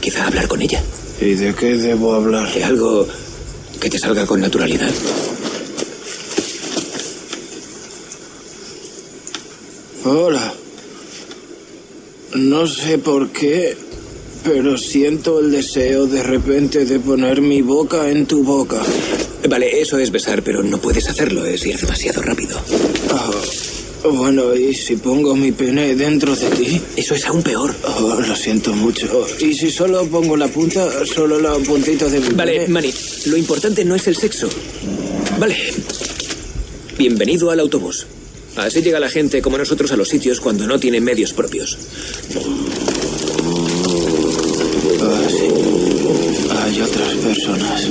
quizá 0.00 0.26
hablar 0.26 0.46
con 0.48 0.62
ella. 0.62 0.82
¿Y 1.20 1.34
de 1.34 1.54
qué 1.54 1.76
debo 1.76 2.14
hablar? 2.14 2.52
De 2.52 2.64
algo 2.64 3.06
que 3.80 3.90
te 3.90 3.98
salga 3.98 4.26
con 4.26 4.40
naturalidad. 4.40 4.90
Hola. 10.04 10.52
No 12.34 12.66
sé 12.66 12.98
por 12.98 13.30
qué, 13.30 13.76
pero 14.42 14.76
siento 14.76 15.38
el 15.38 15.52
deseo 15.52 16.06
de 16.06 16.24
repente 16.24 16.84
de 16.84 16.98
poner 16.98 17.40
mi 17.40 17.62
boca 17.62 18.10
en 18.10 18.26
tu 18.26 18.42
boca. 18.42 18.82
Vale, 19.48 19.80
eso 19.80 19.98
es 19.98 20.10
besar, 20.10 20.42
pero 20.42 20.62
no 20.64 20.78
puedes 20.78 21.08
hacerlo, 21.08 21.44
es 21.44 21.64
ir 21.66 21.78
demasiado 21.78 22.20
rápido. 22.20 22.60
Ah, 23.10 23.30
bueno, 24.10 24.52
¿y 24.56 24.74
si 24.74 24.96
pongo 24.96 25.36
mi 25.36 25.52
pene 25.52 25.94
dentro 25.94 26.34
de 26.34 26.50
ti? 26.50 26.80
Eso 26.96 27.14
es 27.14 27.24
aún 27.26 27.42
peor. 27.44 27.72
Oh, 27.84 28.20
lo 28.20 28.34
siento 28.34 28.72
mucho. 28.72 29.24
¿Y 29.38 29.54
si 29.54 29.70
solo 29.70 30.04
pongo 30.06 30.36
la 30.36 30.48
punta, 30.48 31.06
solo 31.06 31.38
la 31.38 31.54
puntita 31.58 32.08
de 32.08 32.18
mi 32.18 32.28
Vale, 32.30 32.52
pene? 32.52 32.68
Manny, 32.68 32.92
lo 33.26 33.36
importante 33.36 33.84
no 33.84 33.94
es 33.94 34.08
el 34.08 34.16
sexo. 34.16 34.48
Vale. 35.38 35.56
Bienvenido 36.98 37.50
al 37.52 37.60
autobús. 37.60 38.06
Así 38.56 38.82
llega 38.82 39.00
la 39.00 39.08
gente 39.08 39.40
como 39.40 39.58
nosotros 39.58 39.92
a 39.92 39.96
los 39.96 40.08
sitios 40.08 40.40
cuando 40.40 40.66
no 40.66 40.78
tienen 40.78 41.02
medios 41.02 41.32
propios. 41.32 41.78
Ah, 45.00 45.28
sí. 45.28 45.48
Hay 46.50 46.80
otras 46.80 47.14
personas. 47.16 47.88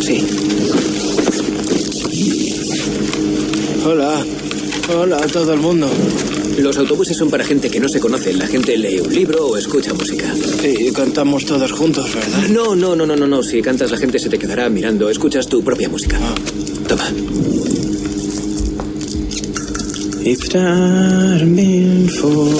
Sí. 0.00 0.26
Hola. 3.84 4.24
Hola 4.94 5.18
a 5.18 5.26
todo 5.26 5.52
el 5.52 5.60
mundo. 5.60 5.88
Los 6.58 6.76
autobuses 6.78 7.16
son 7.16 7.30
para 7.30 7.44
gente 7.44 7.70
que 7.70 7.78
no 7.78 7.88
se 7.88 8.00
conoce. 8.00 8.32
La 8.32 8.46
gente 8.46 8.76
lee 8.76 9.00
un 9.00 9.14
libro 9.14 9.46
o 9.46 9.56
escucha 9.56 9.92
música. 9.94 10.34
Y 10.64 10.90
cantamos 10.92 11.44
todos 11.44 11.70
juntos, 11.70 12.12
¿verdad? 12.14 12.48
No, 12.48 12.74
no, 12.74 12.96
no, 12.96 13.06
no, 13.06 13.14
no, 13.14 13.26
no. 13.26 13.42
Si 13.42 13.62
cantas 13.62 13.90
la 13.90 13.98
gente 13.98 14.18
se 14.18 14.28
te 14.28 14.38
quedará 14.38 14.68
mirando. 14.68 15.08
Escuchas 15.10 15.46
tu 15.46 15.62
propia 15.62 15.88
música. 15.88 16.18
Toma. 16.88 17.08
If 20.30 20.50
I'd 20.50 21.56
been 21.56 22.06
for 22.06 22.52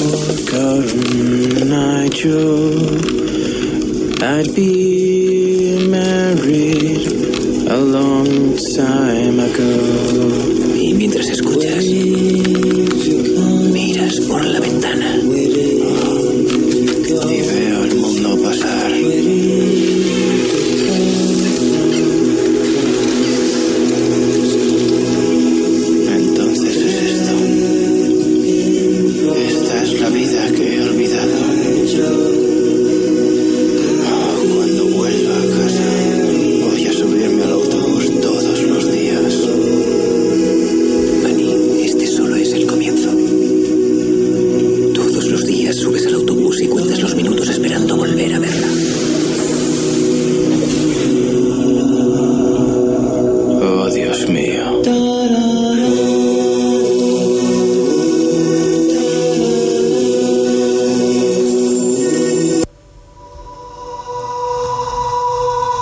I 0.50 1.68
Nigel, 1.68 2.72
I'd 4.24 4.54
be 4.54 5.86
married 5.86 7.06
a 7.68 7.76
long 7.76 8.56
time 8.74 9.38
ago. 9.38 10.17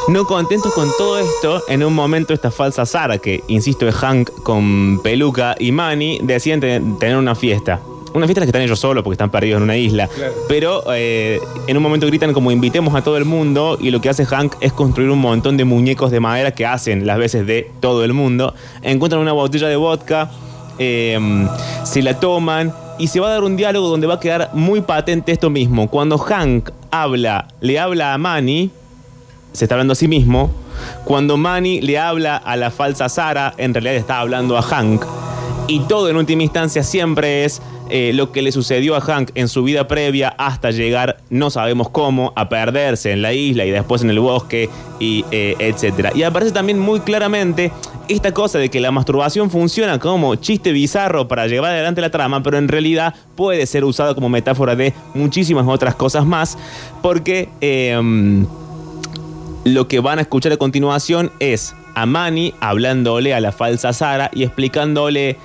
No 0.09 0.25
contentos 0.25 0.73
con 0.73 0.88
todo 0.97 1.19
esto, 1.19 1.62
en 1.69 1.83
un 1.83 1.92
momento 1.92 2.33
esta 2.33 2.51
falsa 2.53 2.87
Sara, 2.87 3.19
que 3.19 3.42
insisto 3.49 3.88
es 3.88 3.95
Hank 3.97 4.31
con 4.45 5.01
peluca 5.03 5.57
y 5.59 5.73
Manny, 5.73 6.21
deciden 6.23 6.61
te- 6.61 6.81
tener 7.01 7.16
una 7.16 7.35
fiesta. 7.35 7.81
Una 8.14 8.25
fiesta 8.27 8.40
en 8.40 8.42
la 8.42 8.47
que 8.47 8.51
están 8.51 8.62
ellos 8.62 8.79
solos 8.79 9.03
porque 9.03 9.14
están 9.14 9.31
perdidos 9.31 9.59
en 9.59 9.64
una 9.64 9.77
isla. 9.77 10.09
Pero 10.49 10.85
eh, 10.95 11.40
en 11.66 11.77
un 11.77 11.83
momento 11.83 12.07
gritan 12.07 12.33
como 12.33 12.53
invitemos 12.53 12.95
a 12.95 13.03
todo 13.03 13.16
el 13.16 13.25
mundo 13.25 13.77
y 13.81 13.90
lo 13.90 14.01
que 14.01 14.09
hace 14.09 14.25
Hank 14.25 14.55
es 14.61 14.73
construir 14.73 15.11
un 15.11 15.19
montón 15.19 15.57
de 15.57 15.64
muñecos 15.64 16.12
de 16.12 16.21
madera 16.21 16.53
que 16.53 16.64
hacen 16.64 17.05
las 17.07 17.19
veces 17.19 17.45
de 17.47 17.71
todo 17.81 18.05
el 18.05 18.12
mundo. 18.12 18.55
Encuentran 18.83 19.21
una 19.21 19.33
botella 19.33 19.66
de 19.69 19.77
vodka, 19.77 20.31
eh, 20.79 21.19
se 21.85 22.01
la 22.03 22.19
toman 22.21 22.73
y 22.99 23.09
se 23.09 23.19
va 23.21 23.27
a 23.27 23.31
dar 23.33 23.42
un 23.45 23.57
diálogo 23.57 23.88
donde 23.88 24.07
va 24.07 24.14
a 24.14 24.21
quedar 24.21 24.51
muy 24.55 24.81
patente 24.83 25.33
esto 25.33 25.51
mismo. 25.51 25.88
Cuando 25.90 26.16
Hank 26.16 26.71
habla, 26.92 27.49
le 27.61 27.79
habla 27.79 28.14
a 28.14 28.19
Manny, 28.19 28.71
se 29.57 29.64
está 29.64 29.75
hablando 29.75 29.92
a 29.92 29.97
sí 29.97 30.07
mismo. 30.07 30.51
Cuando 31.05 31.37
Manny 31.37 31.81
le 31.81 31.99
habla 31.99 32.37
a 32.37 32.57
la 32.57 32.71
falsa 32.71 33.09
Sara, 33.09 33.55
en 33.57 33.73
realidad 33.73 33.95
está 33.95 34.21
hablando 34.21 34.57
a 34.57 34.62
Hank. 34.62 35.05
Y 35.66 35.81
todo 35.81 36.09
en 36.09 36.16
última 36.16 36.42
instancia 36.42 36.83
siempre 36.83 37.45
es 37.45 37.61
eh, 37.88 38.12
lo 38.14 38.33
que 38.33 38.42
le 38.42 38.53
sucedió 38.53 38.97
a 38.97 39.01
Hank 39.01 39.31
en 39.35 39.49
su 39.49 39.62
vida 39.62 39.88
previa 39.88 40.29
hasta 40.29 40.71
llegar, 40.71 41.19
no 41.31 41.51
sabemos 41.51 41.88
cómo, 41.88 42.33
a 42.37 42.49
perderse 42.49 43.12
en 43.12 43.23
la 43.23 43.33
isla 43.33 43.64
y 43.64 43.71
después 43.71 44.03
en 44.03 44.11
el 44.11 44.21
bosque 44.21 44.69
y 45.01 45.25
eh, 45.31 45.57
etcétera. 45.59 46.12
Y 46.14 46.23
aparece 46.23 46.53
también 46.53 46.79
muy 46.79 47.01
claramente 47.01 47.73
esta 48.09 48.33
cosa 48.33 48.59
de 48.59 48.69
que 48.69 48.81
la 48.81 48.90
masturbación 48.92 49.51
funciona 49.51 49.99
como 49.99 50.35
chiste 50.37 50.73
bizarro 50.73 51.29
para 51.29 51.47
llevar 51.47 51.73
adelante 51.73 52.01
la 52.01 52.11
trama, 52.11 52.42
pero 52.42 52.59
en 52.59 52.69
realidad 52.69 53.14
puede 53.35 53.66
ser 53.66 53.85
usado 53.85 54.14
como 54.14 54.29
metáfora 54.29 54.77
de 54.77 54.92
muchísimas 55.14 55.66
otras 55.66 55.95
cosas 55.95 56.27
más, 56.27 56.59
porque... 57.03 57.49
em, 57.61 58.47
lo 59.67 59.89
que 59.89 59.99
van 59.99 60.21
a 60.21 60.23
escuchar 60.23 60.53
a 60.53 60.59
continuación 60.59 61.33
es 61.41 61.75
a 61.97 62.07
Manny 62.07 62.55
hablándole 62.61 63.35
a 63.35 63.41
la 63.41 63.51
falsa 63.51 63.93
Sara 63.93 64.31
y 64.33 64.45
explicándole 64.45 65.37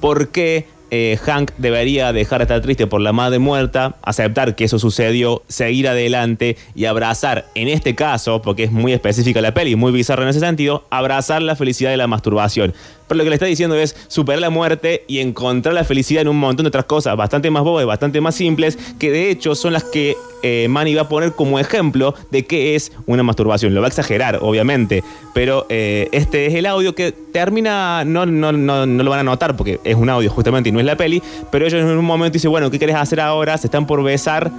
por 0.00 0.28
qué 0.28 0.68
eh, 0.92 1.18
Hank 1.24 1.50
debería 1.58 2.12
dejar 2.12 2.38
de 2.38 2.44
estar 2.44 2.60
triste 2.60 2.86
por 2.86 3.00
la 3.00 3.12
madre 3.12 3.40
muerta, 3.40 3.96
aceptar 4.02 4.54
que 4.54 4.64
eso 4.64 4.78
sucedió, 4.78 5.42
seguir 5.48 5.88
adelante 5.88 6.56
y 6.76 6.84
abrazar, 6.84 7.46
en 7.56 7.66
este 7.66 7.96
caso, 7.96 8.42
porque 8.42 8.64
es 8.64 8.70
muy 8.70 8.92
específica 8.92 9.40
la 9.40 9.54
peli, 9.54 9.74
muy 9.74 9.90
bizarra 9.90 10.22
en 10.22 10.28
ese 10.28 10.40
sentido, 10.40 10.84
abrazar 10.90 11.42
la 11.42 11.56
felicidad 11.56 11.90
de 11.90 11.96
la 11.96 12.06
masturbación. 12.06 12.74
Pero 13.06 13.18
lo 13.18 13.24
que 13.24 13.30
le 13.30 13.36
está 13.36 13.46
diciendo 13.46 13.76
es 13.76 13.96
superar 14.08 14.40
la 14.40 14.50
muerte 14.50 15.04
y 15.06 15.18
encontrar 15.18 15.74
la 15.74 15.84
felicidad 15.84 16.22
en 16.22 16.28
un 16.28 16.38
montón 16.38 16.64
de 16.64 16.68
otras 16.68 16.84
cosas 16.84 17.16
bastante 17.16 17.50
más 17.50 17.62
bobas 17.62 17.82
bastante 17.86 18.20
más 18.20 18.34
simples, 18.34 18.78
que 18.98 19.10
de 19.10 19.30
hecho 19.30 19.54
son 19.54 19.72
las 19.72 19.84
que 19.84 20.16
eh, 20.42 20.66
Manny 20.68 20.94
va 20.94 21.02
a 21.02 21.08
poner 21.08 21.32
como 21.32 21.58
ejemplo 21.58 22.14
de 22.30 22.44
qué 22.46 22.74
es 22.74 22.92
una 23.06 23.22
masturbación. 23.22 23.74
Lo 23.74 23.80
va 23.80 23.86
a 23.86 23.88
exagerar, 23.88 24.38
obviamente, 24.40 25.04
pero 25.34 25.66
eh, 25.68 26.08
este 26.12 26.46
es 26.46 26.54
el 26.54 26.66
audio 26.66 26.94
que 26.94 27.12
termina, 27.12 28.04
no, 28.04 28.26
no, 28.26 28.52
no, 28.52 28.86
no 28.86 29.02
lo 29.02 29.10
van 29.10 29.20
a 29.20 29.24
notar 29.24 29.56
porque 29.56 29.80
es 29.84 29.94
un 29.94 30.08
audio 30.08 30.30
justamente 30.30 30.68
y 30.68 30.72
no 30.72 30.80
es 30.80 30.86
la 30.86 30.96
peli, 30.96 31.22
pero 31.50 31.66
ellos 31.66 31.80
en 31.80 31.86
un 31.86 32.04
momento 32.04 32.34
dicen, 32.34 32.50
bueno, 32.50 32.70
¿qué 32.70 32.78
querés 32.78 32.96
hacer 32.96 33.20
ahora? 33.20 33.56
Se 33.58 33.66
están 33.66 33.86
por 33.86 34.02
besar 34.02 34.50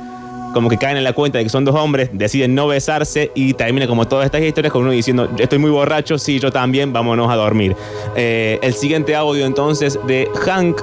como 0.53 0.69
que 0.69 0.77
caen 0.77 0.97
en 0.97 1.03
la 1.03 1.13
cuenta 1.13 1.39
de 1.39 1.43
que 1.43 1.49
son 1.49 1.65
dos 1.65 1.75
hombres, 1.75 2.09
deciden 2.13 2.55
no 2.55 2.67
besarse 2.67 3.31
y 3.35 3.53
termina 3.53 3.87
como 3.87 4.07
todas 4.07 4.25
estas 4.25 4.41
historias 4.41 4.71
con 4.71 4.83
uno 4.83 4.91
diciendo, 4.91 5.29
estoy 5.37 5.59
muy 5.59 5.71
borracho, 5.71 6.17
sí, 6.17 6.39
yo 6.39 6.51
también, 6.51 6.93
vámonos 6.93 7.29
a 7.31 7.35
dormir. 7.35 7.75
Eh, 8.15 8.59
el 8.61 8.73
siguiente 8.73 9.15
audio 9.15 9.45
entonces 9.45 9.99
de 10.07 10.29
Hank 10.45 10.81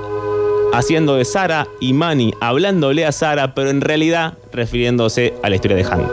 haciendo 0.72 1.16
de 1.16 1.24
Sara 1.24 1.66
y 1.80 1.92
Manny 1.92 2.35
hablándole 2.40 3.06
a 3.06 3.12
Sara, 3.12 3.54
pero 3.54 3.70
en 3.70 3.80
realidad 3.80 4.35
refiriéndose 4.52 5.35
a 5.42 5.48
la 5.48 5.54
historia 5.54 5.76
de 5.76 5.85
Hank. 5.85 6.12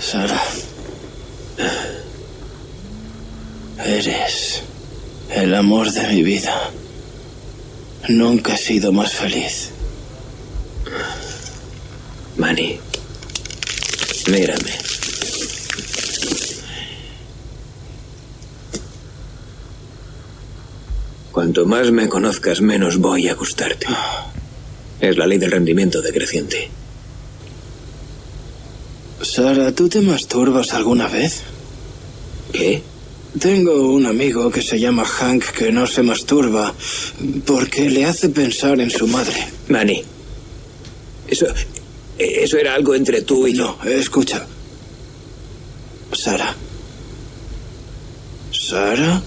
Sara. 0.00 0.40
Eres 3.84 4.62
el 5.34 5.54
amor 5.54 5.90
de 5.90 6.06
mi 6.08 6.22
vida. 6.22 6.70
Nunca 8.08 8.54
he 8.54 8.58
sido 8.58 8.92
más 8.92 9.12
feliz. 9.12 9.69
Manny, 12.36 12.78
mírame. 14.30 14.78
Cuanto 21.32 21.64
más 21.64 21.90
me 21.90 22.08
conozcas, 22.08 22.60
menos 22.60 22.98
voy 22.98 23.28
a 23.28 23.34
gustarte. 23.34 23.86
Es 25.00 25.16
la 25.16 25.26
ley 25.26 25.38
del 25.38 25.52
rendimiento 25.52 26.02
decreciente. 26.02 26.68
Sara, 29.22 29.72
¿tú 29.72 29.88
te 29.88 30.00
masturbas 30.00 30.72
alguna 30.74 31.08
vez? 31.08 31.42
¿Qué? 32.52 32.82
Tengo 33.38 33.92
un 33.92 34.06
amigo 34.06 34.50
que 34.50 34.60
se 34.60 34.80
llama 34.80 35.04
Hank 35.04 35.44
que 35.52 35.70
no 35.70 35.86
se 35.86 36.02
masturba 36.02 36.74
porque 37.46 37.88
le 37.88 38.04
hace 38.06 38.28
pensar 38.30 38.80
en 38.80 38.90
su 38.90 39.06
madre. 39.06 39.46
Manny, 39.68 40.02
eso, 41.28 41.46
eso 42.20 42.58
era 42.58 42.74
algo 42.74 42.94
entre 42.94 43.22
tú 43.22 43.46
y 43.46 43.54
yo. 43.54 43.78
Escucha. 43.84 44.46
Sara. 46.12 46.54
Sara. 48.52 49.22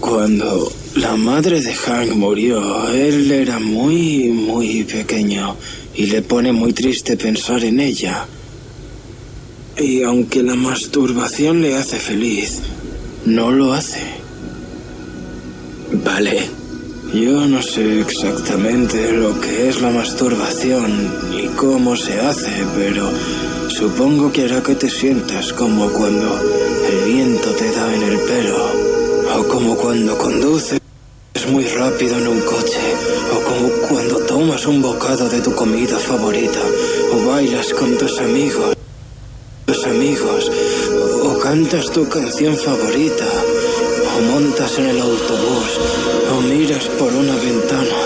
Cuando 0.00 0.72
la 0.96 1.16
madre 1.16 1.60
de 1.60 1.74
Hank 1.74 2.12
murió, 2.12 2.88
él 2.90 3.30
era 3.30 3.58
muy, 3.58 4.28
muy 4.28 4.84
pequeño 4.84 5.56
y 5.94 6.06
le 6.06 6.22
pone 6.22 6.52
muy 6.52 6.72
triste 6.72 7.16
pensar 7.16 7.64
en 7.64 7.80
ella. 7.80 8.26
Y 9.76 10.02
aunque 10.02 10.42
la 10.42 10.54
masturbación 10.54 11.62
le 11.62 11.76
hace 11.76 11.98
feliz, 11.98 12.60
no 13.28 13.50
lo 13.52 13.74
hace. 13.74 14.02
Vale. 16.04 16.50
Yo 17.12 17.46
no 17.46 17.62
sé 17.62 18.00
exactamente 18.00 19.12
lo 19.12 19.40
que 19.40 19.68
es 19.68 19.80
la 19.80 19.90
masturbación 19.90 21.30
ni 21.30 21.46
cómo 21.48 21.96
se 21.96 22.20
hace, 22.20 22.52
pero 22.76 23.10
supongo 23.68 24.30
que 24.30 24.44
hará 24.44 24.62
que 24.62 24.74
te 24.74 24.90
sientas 24.90 25.54
como 25.54 25.88
cuando 25.90 26.38
el 26.90 27.12
viento 27.12 27.50
te 27.52 27.70
da 27.72 27.94
en 27.94 28.02
el 28.02 28.18
pelo, 28.20 28.58
o 29.38 29.48
como 29.48 29.76
cuando 29.76 30.18
conduces 30.18 30.80
muy 31.50 31.64
rápido 31.64 32.18
en 32.18 32.28
un 32.28 32.40
coche, 32.40 32.86
o 33.34 33.40
como 33.40 33.68
cuando 33.88 34.18
tomas 34.26 34.66
un 34.66 34.82
bocado 34.82 35.30
de 35.30 35.40
tu 35.40 35.54
comida 35.54 35.98
favorita, 35.98 36.60
o 37.14 37.26
bailas 37.26 37.72
con 37.72 37.96
tus 37.96 38.18
amigos, 38.18 38.76
tus 39.64 39.84
amigos, 39.86 40.50
cantas 41.48 41.90
tu 41.92 42.06
canción 42.06 42.54
favorita, 42.58 43.24
o 44.16 44.20
montas 44.32 44.78
en 44.78 44.86
el 44.88 45.00
autobús, 45.00 45.70
o 46.30 46.42
miras 46.42 46.86
por 46.98 47.10
una 47.10 47.34
ventana. 47.36 47.98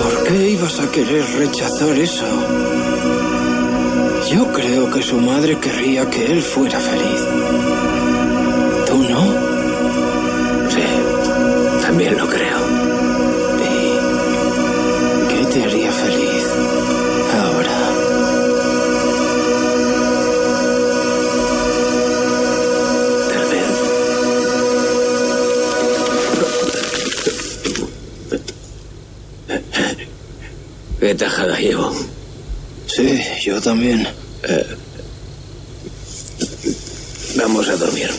¿Por 0.00 0.22
qué 0.22 0.50
ibas 0.50 0.78
a 0.78 0.88
querer 0.92 1.24
rechazar 1.38 1.98
eso? 1.98 2.28
Yo 4.30 4.52
creo 4.52 4.88
que 4.92 5.02
su 5.02 5.16
madre 5.20 5.58
querría 5.58 6.08
que 6.08 6.24
él 6.26 6.40
fuera 6.40 6.78
feliz. 6.78 7.22
¿Tú 8.86 8.96
no? 9.10 9.22
Sí, 10.70 10.86
también 11.82 12.16
lo 12.16 12.28
creo. 12.28 12.75
¿Qué 31.00 31.14
tajada 31.14 31.58
llevo? 31.58 31.94
Sí, 32.86 33.20
yo 33.42 33.60
también. 33.60 34.06
Vamos 37.36 37.68
a 37.68 37.76
dormir. 37.76 38.10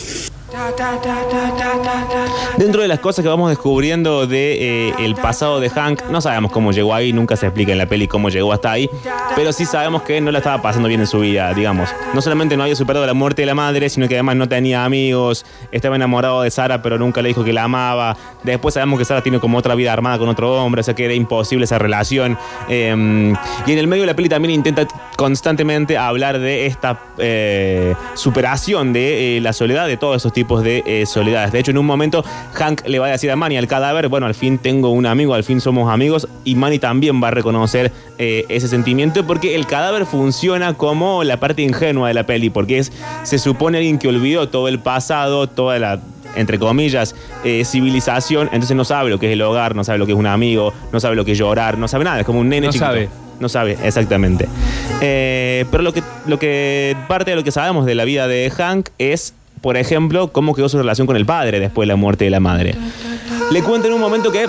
Dentro 2.58 2.82
de 2.82 2.88
las 2.88 3.00
cosas 3.00 3.24
que 3.24 3.30
vamos 3.30 3.50
descubriendo 3.50 4.26
de 4.26 4.88
eh, 4.90 4.94
el 5.00 5.16
pasado 5.16 5.60
de 5.60 5.70
Hank, 5.70 6.04
no 6.10 6.22
sabemos 6.22 6.52
cómo 6.52 6.72
llegó 6.72 6.94
ahí, 6.94 7.14
nunca 7.14 7.36
se 7.36 7.46
explica 7.46 7.72
en 7.72 7.78
la 7.78 7.86
peli 7.86 8.08
cómo 8.08 8.30
llegó 8.30 8.52
hasta 8.54 8.72
ahí, 8.72 8.90
pero 9.36 9.54
sí 9.54 9.66
sabemos 9.66 10.02
que 10.02 10.20
no 10.20 10.32
la 10.32 10.40
estaba 10.40 10.62
pasando 10.62 10.88
bien 10.88 11.02
en 11.02 11.08
su 11.08 11.20
vida, 11.20 11.54
digamos. 11.54 11.90
No 12.14 12.22
solamente 12.22 12.58
no 12.58 12.64
había 12.64 12.76
superado 12.76 13.06
la 13.06 13.14
muerte 13.14 13.44
de 13.44 13.46
la 13.46 13.56
madre, 13.56 13.90
sino 13.90 14.08
que 14.08 14.16
además 14.16 14.36
no 14.38 14.48
tenía 14.48 14.86
amigos, 14.86 15.46
estaba 15.72 15.96
enamorado 15.96 16.42
de 16.42 16.50
Sara, 16.50 16.82
pero 16.82 16.98
nunca 16.98 17.22
le 17.22 17.30
dijo 17.30 17.44
que 17.44 17.54
la 17.54 17.64
amaba. 17.64 18.18
Después 18.44 18.74
sabemos 18.74 18.98
que 18.98 19.06
Sara 19.06 19.22
tiene 19.22 19.40
como 19.40 19.58
otra 19.58 19.76
vida 19.76 19.94
armada 19.94 20.18
con 20.18 20.30
otro 20.30 20.64
hombre, 20.64 20.82
o 20.82 20.84
sea 20.84 20.96
que 20.96 21.06
era 21.06 21.14
imposible 21.14 21.66
esa 21.66 21.78
relación. 21.78 22.38
Eh, 22.70 23.34
y 23.66 23.72
en 23.72 23.78
el 23.78 23.88
medio 23.88 24.04
de 24.04 24.08
la 24.08 24.16
peli 24.16 24.30
también 24.30 24.54
intenta 24.54 24.88
constantemente 25.16 25.98
hablar 25.98 26.40
de 26.40 26.66
esta 26.66 27.00
eh, 27.18 27.96
superación 28.16 28.94
de 28.94 29.38
eh, 29.38 29.42
la 29.42 29.54
soledad, 29.54 29.88
de 29.88 29.98
todos 29.98 30.18
esos 30.18 30.34
tipos 30.34 30.47
de 30.56 30.84
eh, 30.86 31.06
soledades. 31.06 31.52
De 31.52 31.60
hecho, 31.60 31.72
en 31.72 31.78
un 31.78 31.86
momento 31.86 32.24
Hank 32.54 32.88
le 32.88 33.00
va 33.00 33.08
a 33.08 33.10
decir 33.12 33.30
a 33.30 33.36
Manny 33.36 33.58
al 33.58 33.68
cadáver, 33.68 34.08
bueno, 34.08 34.26
al 34.26 34.36
fin 34.36 34.58
tengo 34.58 34.90
un 34.90 35.06
amigo, 35.06 35.34
al 35.34 35.44
fin 35.44 35.60
somos 35.62 35.92
amigos, 35.92 36.28
y 36.44 36.56
Manny 36.56 36.80
también 36.80 37.22
va 37.22 37.28
a 37.28 37.32
reconocer 37.32 37.92
eh, 38.18 38.46
ese 38.50 38.68
sentimiento 38.68 39.26
porque 39.28 39.56
el 39.56 39.68
cadáver 39.68 40.06
funciona 40.06 40.74
como 40.74 41.24
la 41.24 41.38
parte 41.40 41.62
ingenua 41.62 42.08
de 42.08 42.14
la 42.14 42.26
peli, 42.26 42.50
porque 42.50 42.80
es, 42.80 42.92
se 43.24 43.38
supone 43.38 43.78
alguien 43.78 44.00
que 44.00 44.08
olvidó 44.08 44.50
todo 44.50 44.68
el 44.68 44.80
pasado, 44.80 45.48
toda 45.48 45.78
la 45.80 46.00
entre 46.36 46.60
comillas, 46.60 47.16
eh, 47.44 47.64
civilización, 47.66 48.50
entonces 48.52 48.78
no 48.78 48.86
sabe 48.86 49.10
lo 49.10 49.18
que 49.18 49.26
es 49.28 49.34
el 49.34 49.42
hogar, 49.42 49.76
no 49.76 49.84
sabe 49.84 49.98
lo 49.98 50.06
que 50.06 50.12
es 50.12 50.18
un 50.18 50.28
amigo, 50.28 50.72
no 50.92 51.00
sabe 51.00 51.16
lo 51.16 51.26
que 51.26 51.32
es 51.32 51.38
llorar, 51.38 51.78
no 51.80 51.88
sabe 51.88 52.04
nada, 52.04 52.20
es 52.20 52.26
como 52.26 52.40
un 52.40 52.50
nene 52.50 52.68
No 52.68 52.72
chiquito. 52.74 52.86
sabe. 52.86 53.10
No 53.40 53.50
sabe, 53.50 53.78
exactamente. 53.84 54.48
Eh, 55.02 55.66
pero 55.70 55.84
lo 55.84 55.94
que, 55.94 56.02
lo 56.26 56.40
que 56.40 56.96
parte 57.08 57.32
de 57.32 57.38
lo 57.38 57.44
que 57.44 57.52
sabemos 57.52 57.86
de 57.86 57.94
la 57.94 58.04
vida 58.04 58.28
de 58.28 58.50
Hank 58.50 58.90
es, 58.98 59.34
por 59.62 59.78
ejemplo, 59.78 60.30
cómo 60.32 60.54
quedó 60.54 60.70
su 60.70 60.78
relación 60.78 61.08
con 61.08 61.16
el 61.16 61.26
padre 61.26 61.60
después 61.60 61.88
de 61.88 61.94
la 61.94 61.96
muerte 61.96 62.26
de 62.26 62.32
la 62.32 62.40
madre. 62.40 62.76
Le 63.52 63.62
cuento 63.64 63.88
en 63.88 63.94
un 63.94 64.02
momento 64.02 64.32
que 64.32 64.48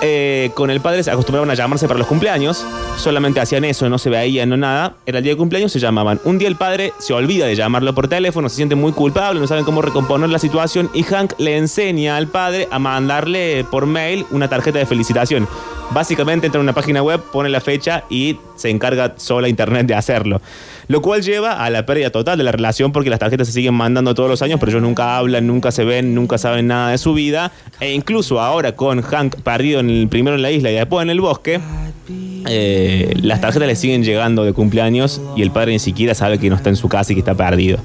eh, 0.00 0.50
con 0.54 0.70
el 0.70 0.80
padre 0.80 1.02
se 1.02 1.10
acostumbraban 1.10 1.50
a 1.50 1.54
llamarse 1.54 1.88
para 1.88 1.98
los 1.98 2.06
cumpleaños, 2.06 2.64
solamente 2.96 3.40
hacían 3.40 3.64
eso, 3.64 3.88
no 3.88 3.98
se 3.98 4.10
veían, 4.10 4.48
no 4.48 4.56
nada. 4.56 4.94
Era 5.06 5.18
el 5.18 5.24
día 5.24 5.32
de 5.32 5.36
cumpleaños, 5.36 5.72
se 5.72 5.80
llamaban. 5.80 6.20
Un 6.24 6.38
día 6.38 6.48
el 6.48 6.56
padre 6.56 6.92
se 6.98 7.12
olvida 7.12 7.46
de 7.46 7.56
llamarlo 7.56 7.94
por 7.94 8.06
teléfono, 8.06 8.48
se 8.48 8.56
siente 8.56 8.76
muy 8.76 8.92
culpable, 8.92 9.40
no 9.40 9.46
saben 9.46 9.64
cómo 9.64 9.82
recomponer 9.82 10.30
la 10.30 10.38
situación 10.38 10.88
y 10.94 11.02
Hank 11.02 11.32
le 11.38 11.56
enseña 11.56 12.16
al 12.16 12.28
padre 12.28 12.68
a 12.70 12.78
mandarle 12.78 13.64
por 13.70 13.86
mail 13.86 14.24
una 14.30 14.48
tarjeta 14.48 14.78
de 14.78 14.86
felicitación. 14.86 15.48
Básicamente 15.90 16.46
entra 16.46 16.58
en 16.60 16.64
una 16.64 16.74
página 16.74 17.02
web, 17.02 17.20
pone 17.32 17.48
la 17.48 17.60
fecha 17.60 18.04
y 18.10 18.36
se 18.56 18.68
encarga 18.68 19.14
sola 19.16 19.48
internet 19.48 19.86
de 19.86 19.94
hacerlo. 19.94 20.40
Lo 20.86 21.00
cual 21.00 21.22
lleva 21.22 21.64
a 21.64 21.70
la 21.70 21.86
pérdida 21.86 22.10
total 22.10 22.36
de 22.36 22.44
la 22.44 22.52
relación 22.52 22.92
porque 22.92 23.10
las 23.10 23.18
tarjetas 23.18 23.46
se 23.46 23.54
siguen 23.54 23.74
mandando 23.74 24.14
todos 24.14 24.28
los 24.28 24.42
años, 24.42 24.60
pero 24.60 24.70
ellos 24.70 24.82
nunca 24.82 25.16
hablan, 25.16 25.46
nunca 25.46 25.70
se 25.70 25.84
ven, 25.84 26.14
nunca 26.14 26.36
saben 26.36 26.66
nada 26.66 26.90
de 26.90 26.98
su 26.98 27.14
vida. 27.14 27.52
E 27.80 27.92
incluso 27.92 28.40
ahora 28.40 28.72
con 28.72 29.02
Hank 29.02 29.36
perdido 29.36 29.80
en 29.80 29.88
el, 29.88 30.08
primero 30.08 30.36
en 30.36 30.42
la 30.42 30.50
isla 30.50 30.70
y 30.70 30.74
después 30.74 31.02
en 31.02 31.10
el 31.10 31.20
bosque, 31.20 31.60
eh, 32.46 33.14
las 33.22 33.40
tarjetas 33.40 33.68
le 33.68 33.76
siguen 33.76 34.04
llegando 34.04 34.44
de 34.44 34.52
cumpleaños 34.52 35.20
y 35.36 35.42
el 35.42 35.50
padre 35.50 35.72
ni 35.72 35.78
siquiera 35.78 36.14
sabe 36.14 36.38
que 36.38 36.50
no 36.50 36.56
está 36.56 36.68
en 36.68 36.76
su 36.76 36.88
casa 36.88 37.12
y 37.12 37.16
que 37.16 37.20
está 37.20 37.34
perdido. 37.34 37.78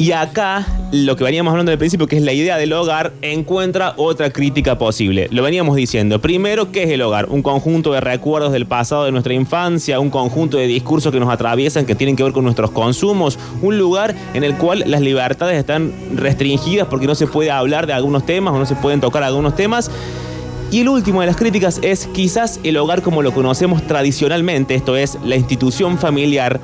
Y 0.00 0.12
acá, 0.12 0.66
lo 0.92 1.14
que 1.14 1.24
veníamos 1.24 1.50
hablando 1.50 1.72
al 1.72 1.76
principio, 1.76 2.06
que 2.06 2.16
es 2.16 2.22
la 2.22 2.32
idea 2.32 2.56
del 2.56 2.72
hogar, 2.72 3.12
encuentra 3.20 3.92
otra 3.98 4.30
crítica 4.30 4.78
posible. 4.78 5.28
Lo 5.30 5.42
veníamos 5.42 5.76
diciendo. 5.76 6.22
Primero, 6.22 6.72
¿qué 6.72 6.84
es 6.84 6.88
el 6.88 7.02
hogar? 7.02 7.26
Un 7.28 7.42
conjunto 7.42 7.92
de 7.92 8.00
recuerdos 8.00 8.50
del 8.50 8.64
pasado 8.64 9.04
de 9.04 9.12
nuestra 9.12 9.34
infancia, 9.34 10.00
un 10.00 10.08
conjunto 10.08 10.56
de 10.56 10.66
discursos 10.66 11.12
que 11.12 11.20
nos 11.20 11.28
atraviesan, 11.28 11.84
que 11.84 11.94
tienen 11.94 12.16
que 12.16 12.22
ver 12.22 12.32
con 12.32 12.44
nuestros 12.44 12.70
consumos, 12.70 13.38
un 13.60 13.76
lugar 13.76 14.14
en 14.32 14.42
el 14.42 14.54
cual 14.56 14.84
las 14.86 15.02
libertades 15.02 15.58
están 15.58 15.92
restringidas 16.14 16.88
porque 16.88 17.06
no 17.06 17.14
se 17.14 17.26
puede 17.26 17.50
hablar 17.50 17.86
de 17.86 17.92
algunos 17.92 18.24
temas 18.24 18.54
o 18.54 18.58
no 18.58 18.64
se 18.64 18.76
pueden 18.76 19.02
tocar 19.02 19.22
algunos 19.22 19.54
temas. 19.54 19.90
Y 20.70 20.80
el 20.80 20.88
último 20.88 21.20
de 21.20 21.26
las 21.26 21.36
críticas 21.36 21.78
es 21.82 22.06
quizás 22.06 22.58
el 22.64 22.78
hogar 22.78 23.02
como 23.02 23.20
lo 23.20 23.34
conocemos 23.34 23.86
tradicionalmente, 23.86 24.76
esto 24.76 24.96
es 24.96 25.18
la 25.26 25.36
institución 25.36 25.98
familiar, 25.98 26.58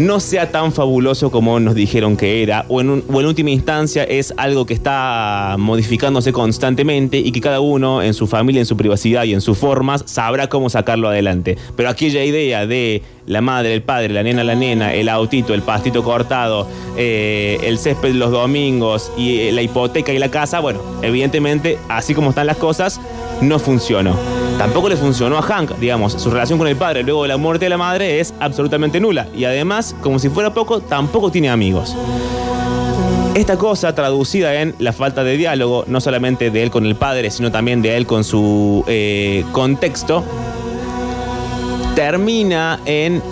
no 0.00 0.18
sea 0.18 0.50
tan 0.50 0.72
fabuloso 0.72 1.30
como 1.30 1.60
nos 1.60 1.74
dijeron 1.74 2.16
que 2.16 2.42
era, 2.42 2.64
o 2.68 2.80
en, 2.80 3.04
o 3.12 3.20
en 3.20 3.26
última 3.26 3.50
instancia 3.50 4.02
es 4.04 4.32
algo 4.36 4.64
que 4.64 4.74
está 4.74 5.56
modificándose 5.58 6.32
constantemente 6.32 7.18
y 7.18 7.32
que 7.32 7.40
cada 7.40 7.60
uno 7.60 8.02
en 8.02 8.14
su 8.14 8.26
familia, 8.26 8.60
en 8.60 8.66
su 8.66 8.76
privacidad 8.76 9.24
y 9.24 9.34
en 9.34 9.40
sus 9.40 9.58
formas 9.58 10.02
sabrá 10.06 10.48
cómo 10.48 10.70
sacarlo 10.70 11.08
adelante. 11.08 11.58
Pero 11.76 11.90
aquella 11.90 12.24
idea 12.24 12.66
de 12.66 13.02
la 13.26 13.42
madre, 13.42 13.74
el 13.74 13.82
padre, 13.82 14.08
la 14.08 14.22
nena, 14.22 14.42
la 14.42 14.54
nena, 14.54 14.94
el 14.94 15.08
autito, 15.08 15.52
el 15.54 15.62
pastito 15.62 16.02
cortado, 16.02 16.66
eh, 16.96 17.58
el 17.62 17.78
césped 17.78 18.14
los 18.14 18.30
domingos 18.30 19.12
y 19.16 19.40
eh, 19.40 19.52
la 19.52 19.62
hipoteca 19.62 20.12
y 20.12 20.18
la 20.18 20.30
casa, 20.30 20.60
bueno, 20.60 20.80
evidentemente, 21.02 21.78
así 21.88 22.14
como 22.14 22.30
están 22.30 22.46
las 22.46 22.56
cosas, 22.56 23.00
no 23.40 23.58
funcionó. 23.58 24.14
Tampoco 24.58 24.88
le 24.88 24.96
funcionó 24.96 25.38
a 25.38 25.42
Hank, 25.42 25.76
digamos, 25.78 26.12
su 26.12 26.30
relación 26.30 26.58
con 26.58 26.68
el 26.68 26.76
padre 26.76 27.02
luego 27.02 27.22
de 27.22 27.28
la 27.28 27.36
muerte 27.36 27.64
de 27.64 27.70
la 27.70 27.78
madre 27.78 28.20
es 28.20 28.34
absolutamente 28.40 29.00
nula. 29.00 29.26
Y 29.34 29.44
además, 29.44 29.94
como 30.02 30.18
si 30.18 30.28
fuera 30.28 30.52
poco, 30.52 30.80
tampoco 30.80 31.30
tiene 31.30 31.48
amigos. 31.48 31.96
Esta 33.34 33.56
cosa 33.56 33.94
traducida 33.94 34.60
en 34.60 34.74
la 34.78 34.92
falta 34.92 35.24
de 35.24 35.36
diálogo, 35.36 35.84
no 35.86 36.00
solamente 36.00 36.50
de 36.50 36.62
él 36.62 36.70
con 36.70 36.84
el 36.84 36.96
padre, 36.96 37.30
sino 37.30 37.50
también 37.50 37.80
de 37.80 37.96
él 37.96 38.04
con 38.04 38.24
su 38.24 38.84
eh, 38.86 39.44
contexto, 39.52 40.24
termina 41.94 42.80
en 42.84 43.22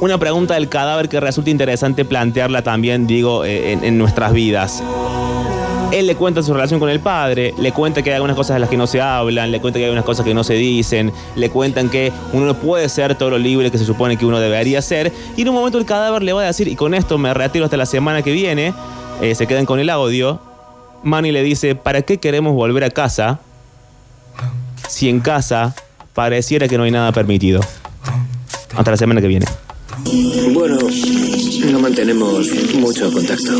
una 0.00 0.18
pregunta 0.18 0.54
del 0.54 0.68
cadáver 0.68 1.08
que 1.08 1.20
resulta 1.20 1.50
interesante 1.50 2.04
plantearla 2.06 2.62
también, 2.62 3.06
digo, 3.06 3.44
eh, 3.44 3.72
en, 3.72 3.84
en 3.84 3.98
nuestras 3.98 4.32
vidas. 4.32 4.82
Él 5.92 6.06
le 6.06 6.14
cuenta 6.14 6.42
su 6.42 6.52
relación 6.52 6.78
con 6.78 6.88
el 6.88 7.00
padre, 7.00 7.52
le 7.58 7.72
cuenta 7.72 8.02
que 8.02 8.10
hay 8.10 8.16
algunas 8.16 8.36
cosas 8.36 8.54
de 8.54 8.60
las 8.60 8.68
que 8.68 8.76
no 8.76 8.86
se 8.86 9.00
hablan, 9.00 9.50
le 9.50 9.60
cuenta 9.60 9.78
que 9.78 9.86
hay 9.86 9.90
unas 9.90 10.04
cosas 10.04 10.24
que 10.24 10.34
no 10.34 10.44
se 10.44 10.54
dicen, 10.54 11.12
le 11.34 11.50
cuentan 11.50 11.88
que 11.88 12.12
uno 12.32 12.46
no 12.46 12.54
puede 12.54 12.88
ser 12.88 13.16
todo 13.16 13.30
lo 13.30 13.38
libre 13.38 13.70
que 13.70 13.78
se 13.78 13.84
supone 13.84 14.16
que 14.16 14.24
uno 14.24 14.38
debería 14.38 14.80
ser. 14.82 15.12
Y 15.36 15.42
en 15.42 15.48
un 15.48 15.56
momento 15.56 15.78
el 15.78 15.84
cadáver 15.84 16.22
le 16.22 16.32
va 16.32 16.42
a 16.42 16.46
decir, 16.46 16.68
y 16.68 16.76
con 16.76 16.94
esto 16.94 17.18
me 17.18 17.34
retiro 17.34 17.64
hasta 17.64 17.76
la 17.76 17.86
semana 17.86 18.22
que 18.22 18.32
viene, 18.32 18.72
eh, 19.20 19.34
se 19.34 19.46
quedan 19.46 19.66
con 19.66 19.80
el 19.80 19.90
audio, 19.90 20.40
Manny 21.02 21.32
le 21.32 21.42
dice, 21.42 21.74
¿para 21.74 22.02
qué 22.02 22.18
queremos 22.18 22.54
volver 22.54 22.84
a 22.84 22.90
casa 22.90 23.40
si 24.90 25.08
en 25.08 25.20
casa 25.20 25.74
pareciera 26.14 26.68
que 26.68 26.76
no 26.76 26.84
hay 26.84 26.90
nada 26.90 27.12
permitido. 27.12 27.60
Hasta 28.76 28.90
la 28.90 28.96
semana 28.96 29.20
que 29.20 29.28
viene. 29.28 29.46
Bueno, 30.52 30.78
no 31.70 31.78
mantenemos 31.78 32.48
mucho 32.74 33.12
contacto. 33.12 33.52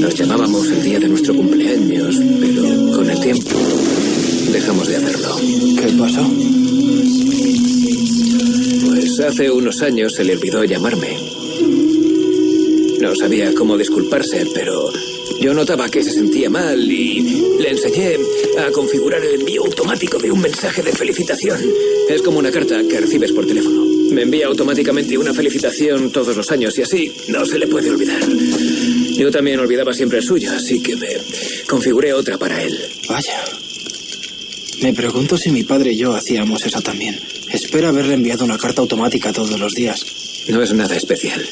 Nos 0.00 0.14
llamábamos 0.14 0.68
el 0.68 0.82
día 0.82 0.98
de 0.98 1.08
nuestro 1.08 1.34
cumpleaños, 1.34 2.20
pero 2.40 2.92
con 2.92 3.08
el 3.08 3.20
tiempo 3.20 3.50
dejamos 4.52 4.88
de 4.88 4.96
hacerlo. 4.96 5.36
¿Qué 5.80 5.88
pasó? 5.98 6.30
Pues 8.86 9.20
hace 9.20 9.50
unos 9.50 9.80
años 9.82 10.14
se 10.14 10.24
le 10.24 10.36
olvidó 10.36 10.64
llamarme. 10.64 11.16
No 13.00 13.14
sabía 13.14 13.54
cómo 13.54 13.78
disculparse, 13.78 14.46
pero 14.52 14.90
yo 15.40 15.54
notaba 15.54 15.88
que 15.88 16.04
se 16.04 16.12
sentía 16.12 16.50
mal 16.50 16.78
y 16.80 17.20
le 17.58 17.70
enseñé 17.70 18.16
a 18.58 18.70
configurar 18.72 19.24
el 19.24 19.40
envío 19.40 19.64
automático 19.64 20.18
de 20.18 20.30
un 20.30 20.40
mensaje 20.40 20.82
de 20.82 20.92
felicitación. 20.92 21.60
Es 22.10 22.20
como 22.20 22.38
una 22.38 22.50
carta 22.50 22.82
que 22.86 23.00
recibes 23.00 23.32
por 23.32 23.46
teléfono. 23.46 23.91
Me 24.12 24.22
envía 24.22 24.46
automáticamente 24.46 25.16
una 25.16 25.32
felicitación 25.32 26.12
todos 26.12 26.36
los 26.36 26.50
años 26.52 26.76
y 26.78 26.82
así 26.82 27.10
no 27.28 27.46
se 27.46 27.58
le 27.58 27.66
puede 27.66 27.90
olvidar. 27.90 28.20
Yo 29.16 29.30
también 29.30 29.58
olvidaba 29.58 29.94
siempre 29.94 30.18
el 30.18 30.24
suyo, 30.24 30.52
así 30.52 30.82
que 30.82 30.96
me 30.96 31.08
configuré 31.66 32.12
otra 32.12 32.36
para 32.36 32.62
él. 32.62 32.78
Vaya. 33.08 33.42
Me 34.82 34.92
pregunto 34.92 35.38
si 35.38 35.50
mi 35.50 35.62
padre 35.62 35.92
y 35.92 35.96
yo 35.96 36.12
hacíamos 36.14 36.66
eso 36.66 36.82
también. 36.82 37.18
Espero 37.50 37.88
haberle 37.88 38.14
enviado 38.14 38.44
una 38.44 38.58
carta 38.58 38.82
automática 38.82 39.32
todos 39.32 39.58
los 39.58 39.74
días. 39.74 40.04
No 40.48 40.62
es 40.62 40.74
nada 40.74 40.94
especial. 40.94 41.48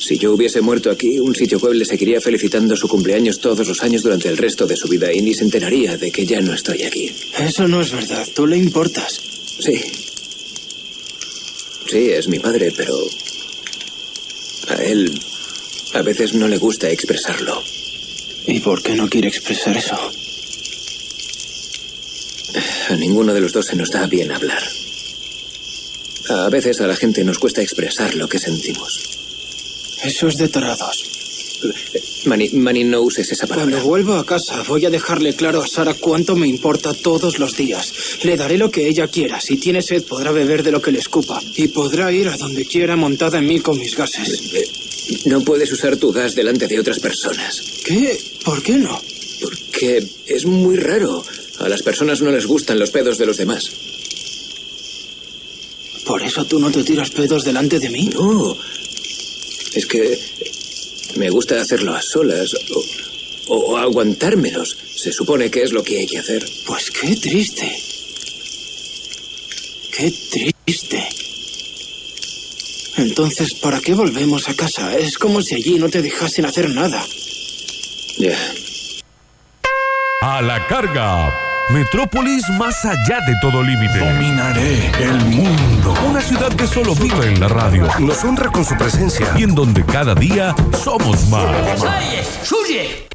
Si 0.00 0.18
yo 0.18 0.32
hubiese 0.32 0.60
muerto 0.62 0.90
aquí, 0.90 1.20
un 1.20 1.34
sitio 1.34 1.58
web 1.58 1.74
le 1.74 1.84
seguiría 1.84 2.20
felicitando 2.20 2.76
su 2.76 2.88
cumpleaños 2.88 3.40
todos 3.40 3.68
los 3.68 3.82
años 3.82 4.02
durante 4.02 4.28
el 4.28 4.36
resto 4.36 4.66
de 4.66 4.76
su 4.76 4.88
vida 4.88 5.12
y 5.12 5.20
ni 5.20 5.34
se 5.34 5.44
enteraría 5.44 5.96
de 5.96 6.10
que 6.10 6.24
ya 6.24 6.40
no 6.40 6.54
estoy 6.54 6.82
aquí. 6.82 7.12
Eso 7.38 7.68
no 7.68 7.82
es 7.82 7.92
verdad. 7.92 8.26
Tú 8.34 8.46
le 8.46 8.56
importas. 8.56 9.20
Sí. 9.58 9.80
Sí, 11.92 12.08
es 12.10 12.26
mi 12.26 12.38
padre, 12.38 12.72
pero 12.74 12.96
a 14.68 14.82
él 14.82 15.20
a 15.92 16.00
veces 16.00 16.32
no 16.32 16.48
le 16.48 16.56
gusta 16.56 16.88
expresarlo. 16.88 17.62
¿Y 18.46 18.60
por 18.60 18.82
qué 18.82 18.94
no 18.94 19.10
quiere 19.10 19.28
expresar 19.28 19.76
eso? 19.76 19.98
A 22.88 22.96
ninguno 22.96 23.34
de 23.34 23.42
los 23.42 23.52
dos 23.52 23.66
se 23.66 23.76
nos 23.76 23.90
da 23.90 24.06
bien 24.06 24.32
hablar. 24.32 24.62
A 26.30 26.48
veces 26.48 26.80
a 26.80 26.86
la 26.86 26.96
gente 26.96 27.24
nos 27.24 27.38
cuesta 27.38 27.60
expresar 27.60 28.14
lo 28.14 28.26
que 28.26 28.38
sentimos. 28.38 29.02
Eso 30.02 30.28
es 30.28 30.38
de 30.38 30.48
tarados. 30.48 31.11
Manny, 32.24 32.50
Manny, 32.50 32.84
no 32.84 33.02
uses 33.02 33.30
esa 33.32 33.46
palabra. 33.46 33.72
Cuando 33.72 33.88
vuelva 33.88 34.20
a 34.20 34.24
casa 34.24 34.62
voy 34.68 34.84
a 34.86 34.90
dejarle 34.90 35.34
claro 35.34 35.62
a 35.62 35.66
Sara 35.66 35.94
cuánto 35.94 36.36
me 36.36 36.46
importa 36.46 36.94
todos 36.94 37.38
los 37.38 37.56
días. 37.56 37.92
Le 38.22 38.36
daré 38.36 38.58
lo 38.58 38.70
que 38.70 38.88
ella 38.88 39.08
quiera. 39.08 39.40
Si 39.40 39.56
tiene 39.56 39.82
sed 39.82 40.04
podrá 40.04 40.30
beber 40.32 40.62
de 40.62 40.72
lo 40.72 40.80
que 40.80 40.92
le 40.92 40.98
escupa. 40.98 41.40
Y 41.56 41.68
podrá 41.68 42.12
ir 42.12 42.28
a 42.28 42.36
donde 42.36 42.64
quiera 42.64 42.96
montada 42.96 43.38
en 43.38 43.46
mí 43.46 43.60
con 43.60 43.78
mis 43.78 43.96
gases. 43.96 44.42
No 45.26 45.42
puedes 45.42 45.72
usar 45.72 45.96
tu 45.96 46.12
gas 46.12 46.34
delante 46.34 46.68
de 46.68 46.78
otras 46.78 47.00
personas. 47.00 47.60
¿Qué? 47.84 48.18
¿Por 48.44 48.62
qué 48.62 48.78
no? 48.78 49.00
Porque 49.40 50.06
es 50.26 50.46
muy 50.46 50.76
raro. 50.76 51.24
A 51.58 51.68
las 51.68 51.82
personas 51.82 52.22
no 52.22 52.30
les 52.30 52.46
gustan 52.46 52.78
los 52.78 52.90
pedos 52.90 53.18
de 53.18 53.26
los 53.26 53.36
demás. 53.36 53.70
¿Por 56.04 56.22
eso 56.22 56.44
tú 56.44 56.58
no 56.58 56.70
te 56.70 56.82
tiras 56.82 57.10
pedos 57.10 57.44
delante 57.44 57.78
de 57.78 57.88
mí? 57.88 58.10
No. 58.12 58.56
Es 59.74 59.86
que 59.86 60.18
me 61.16 61.30
gusta 61.30 61.60
hacerlo 61.60 61.94
a 61.94 62.02
solas 62.02 62.54
o, 63.48 63.54
o 63.54 63.76
aguantármelos. 63.76 64.76
Se 64.94 65.12
supone 65.12 65.50
que 65.50 65.62
es 65.62 65.72
lo 65.72 65.82
que 65.82 65.98
hay 65.98 66.06
que 66.06 66.18
hacer. 66.18 66.44
Pues 66.66 66.90
qué 66.90 67.16
triste. 67.16 67.82
Qué 69.90 70.12
triste. 70.30 71.08
Entonces, 72.96 73.54
¿para 73.54 73.80
qué 73.80 73.94
volvemos 73.94 74.48
a 74.48 74.54
casa? 74.54 74.96
Es 74.96 75.18
como 75.18 75.42
si 75.42 75.54
allí 75.54 75.78
no 75.78 75.88
te 75.88 76.02
dejasen 76.02 76.44
hacer 76.44 76.70
nada. 76.70 77.04
Ya. 78.18 78.38
A 80.20 80.40
la 80.40 80.66
carga. 80.66 81.41
Metrópolis 81.70 82.42
más 82.58 82.84
allá 82.84 83.18
de 83.26 83.34
todo 83.40 83.62
límite. 83.62 83.98
Dominaré 83.98 84.90
el 85.00 85.16
mundo. 85.26 85.94
Una 86.08 86.20
ciudad 86.20 86.52
que 86.54 86.66
solo 86.66 86.94
vive 86.94 87.26
en 87.28 87.40
la 87.40 87.48
radio 87.48 87.88
Nos 87.98 88.22
honra 88.24 88.50
con 88.50 88.64
su 88.64 88.76
presencia. 88.76 89.26
y 89.38 89.44
en 89.44 89.54
donde 89.54 89.84
cada 89.84 90.14
día 90.14 90.54
somos 90.82 91.26
más. 91.28 91.80
¡Oye! 91.80 92.22
¡Suye! 92.42 93.11